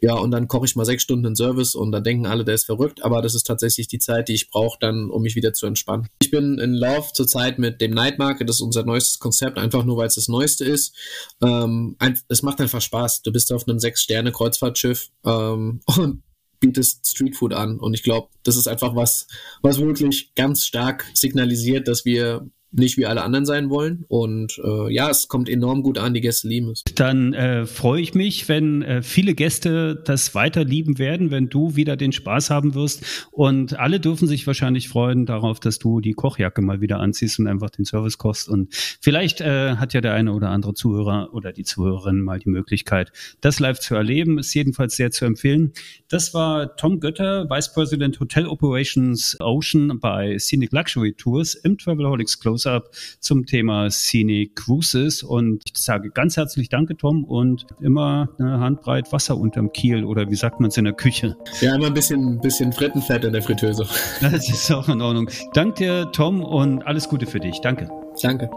Ja, 0.00 0.14
und 0.16 0.32
dann 0.32 0.48
koche 0.48 0.66
ich 0.66 0.76
mal 0.76 0.84
sechs 0.84 1.02
Stunden 1.02 1.24
in 1.24 1.36
Service 1.36 1.74
und 1.74 1.92
dann 1.92 2.04
denken 2.04 2.26
alle, 2.26 2.44
der 2.44 2.56
ist 2.56 2.66
verrückt, 2.66 3.02
aber 3.02 3.22
das 3.22 3.34
ist 3.34 3.44
tatsächlich 3.44 3.88
die 3.88 3.98
Zeit, 3.98 4.28
die 4.28 4.34
ich 4.34 4.50
brauche, 4.50 4.76
dann, 4.78 5.08
um 5.08 5.22
mich 5.22 5.34
wieder 5.34 5.54
zu 5.54 5.66
entspannen. 5.66 6.08
Ich 6.20 6.30
bin 6.30 6.58
in 6.58 6.74
Love 6.74 7.12
zurzeit 7.14 7.58
mit 7.58 7.80
dem 7.80 7.92
Night 7.92 8.18
Market, 8.18 8.48
das 8.48 8.56
ist 8.56 8.62
unser 8.62 8.84
neuestes 8.84 9.18
Konzept, 9.18 9.56
einfach 9.56 9.84
nur 9.84 9.96
weil 9.96 10.08
es 10.08 10.16
das 10.16 10.28
Neueste 10.28 10.64
ist. 10.64 10.94
Ähm, 11.42 11.96
es 12.28 12.42
macht 12.42 12.60
einfach 12.60 12.82
Spaß. 12.82 13.22
Du 13.22 13.32
bist 13.32 13.50
auf 13.52 13.66
einem 13.66 13.78
Sechs-Sterne-Kreuzfahrtschiff 13.78 15.10
ähm, 15.24 15.80
und 15.96 16.22
bietest 16.64 17.06
Streetfood 17.06 17.52
an. 17.52 17.78
Und 17.78 17.94
ich 17.94 18.02
glaube, 18.02 18.28
das 18.42 18.56
ist 18.56 18.66
einfach 18.66 18.94
was, 18.94 19.26
was 19.62 19.78
wirklich 19.78 20.34
ganz 20.34 20.64
stark 20.64 21.04
signalisiert, 21.14 21.88
dass 21.88 22.04
wir 22.04 22.48
nicht 22.76 22.96
wie 22.96 23.06
alle 23.06 23.22
anderen 23.22 23.46
sein 23.46 23.70
wollen. 23.70 24.04
Und 24.08 24.60
äh, 24.64 24.92
ja, 24.92 25.10
es 25.10 25.28
kommt 25.28 25.48
enorm 25.48 25.82
gut 25.82 25.98
an, 25.98 26.14
die 26.14 26.20
Gäste 26.20 26.48
lieben 26.48 26.70
es. 26.70 26.82
Dann 26.94 27.32
äh, 27.32 27.66
freue 27.66 28.00
ich 28.00 28.14
mich, 28.14 28.48
wenn 28.48 28.82
äh, 28.82 29.02
viele 29.02 29.34
Gäste 29.34 30.02
das 30.04 30.34
weiter 30.34 30.64
lieben 30.64 30.98
werden, 30.98 31.30
wenn 31.30 31.48
du 31.48 31.76
wieder 31.76 31.96
den 31.96 32.12
Spaß 32.12 32.50
haben 32.50 32.74
wirst. 32.74 33.28
Und 33.30 33.78
alle 33.78 34.00
dürfen 34.00 34.26
sich 34.26 34.46
wahrscheinlich 34.46 34.88
freuen 34.88 35.26
darauf, 35.26 35.60
dass 35.60 35.78
du 35.78 36.00
die 36.00 36.12
Kochjacke 36.12 36.62
mal 36.62 36.80
wieder 36.80 37.00
anziehst 37.00 37.38
und 37.38 37.46
einfach 37.46 37.70
den 37.70 37.84
Service 37.84 38.18
kost. 38.18 38.48
Und 38.48 38.74
vielleicht 39.00 39.40
äh, 39.40 39.76
hat 39.76 39.94
ja 39.94 40.00
der 40.00 40.14
eine 40.14 40.32
oder 40.32 40.50
andere 40.50 40.74
Zuhörer 40.74 41.30
oder 41.32 41.52
die 41.52 41.64
Zuhörerin 41.64 42.20
mal 42.20 42.38
die 42.38 42.50
Möglichkeit, 42.50 43.12
das 43.40 43.60
live 43.60 43.78
zu 43.78 43.94
erleben. 43.94 44.38
Ist 44.38 44.54
jedenfalls 44.54 44.96
sehr 44.96 45.10
zu 45.10 45.24
empfehlen. 45.24 45.72
Das 46.08 46.34
war 46.34 46.76
Tom 46.76 47.00
Götter, 47.00 47.48
Vice 47.48 47.72
President 47.72 48.18
Hotel 48.20 48.46
Operations 48.46 49.36
Ocean 49.40 49.98
bei 50.00 50.38
Scenic 50.38 50.72
Luxury 50.72 51.12
Tours 51.14 51.54
im 51.54 51.78
Travelholics 51.78 52.38
Close 52.40 52.63
Close-Up 52.64 52.90
zum 53.20 53.46
Thema 53.46 53.90
Scenic 53.90 54.56
Cruises. 54.56 55.22
Und 55.22 55.62
ich 55.66 55.76
sage 55.76 56.10
ganz 56.10 56.36
herzlich 56.36 56.68
Danke, 56.68 56.96
Tom, 56.96 57.24
und 57.24 57.66
immer 57.80 58.28
eine 58.38 58.60
Handbreit 58.60 59.12
Wasser 59.12 59.36
unterm 59.36 59.72
Kiel 59.72 60.04
oder 60.04 60.30
wie 60.30 60.36
sagt 60.36 60.60
man 60.60 60.70
es 60.70 60.76
in 60.76 60.84
der 60.84 60.94
Küche? 60.94 61.36
Ja, 61.60 61.74
immer 61.74 61.86
ein 61.86 61.94
bisschen, 61.94 62.40
bisschen 62.40 62.72
Frittenfett 62.72 63.24
in 63.24 63.32
der 63.32 63.42
Fritteuse. 63.42 63.86
Das 64.20 64.48
ist 64.48 64.70
auch 64.72 64.88
in 64.88 65.00
Ordnung. 65.00 65.28
Danke 65.52 65.74
dir, 65.74 66.12
Tom, 66.12 66.42
und 66.42 66.86
alles 66.86 67.08
Gute 67.08 67.26
für 67.26 67.40
dich. 67.40 67.60
Danke. 67.60 67.88
Danke. 68.22 68.48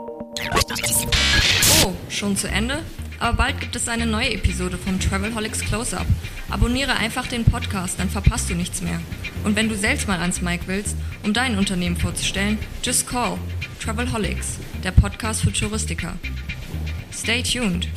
Oh, 1.84 1.92
schon 2.10 2.36
zu 2.38 2.48
Ende? 2.48 2.80
Aber 3.20 3.38
bald 3.38 3.60
gibt 3.60 3.76
es 3.76 3.88
eine 3.88 4.06
neue 4.06 4.34
Episode 4.34 4.78
vom 4.78 5.00
Travelholics 5.00 5.62
Close-Up. 5.62 6.06
Abonniere 6.50 6.96
einfach 6.96 7.28
den 7.28 7.44
Podcast, 7.44 8.00
dann 8.00 8.10
verpasst 8.10 8.50
du 8.50 8.56
nichts 8.56 8.82
mehr. 8.82 9.00
Und 9.44 9.56
wenn 9.56 9.70
du 9.70 9.76
selbst 9.76 10.08
mal 10.08 10.20
ans 10.20 10.42
Mic 10.42 10.62
willst, 10.68 10.96
um 11.24 11.34
dein 11.34 11.58
Unternehmen 11.58 11.98
vorzustellen, 11.98 12.60
just 12.84 13.08
call 13.08 13.38
Travelholics, 13.80 14.58
der 14.84 14.92
Podcast 14.92 15.42
für 15.42 15.54
Touristiker. 15.54 16.14
Stay 17.14 17.42
tuned. 17.42 17.88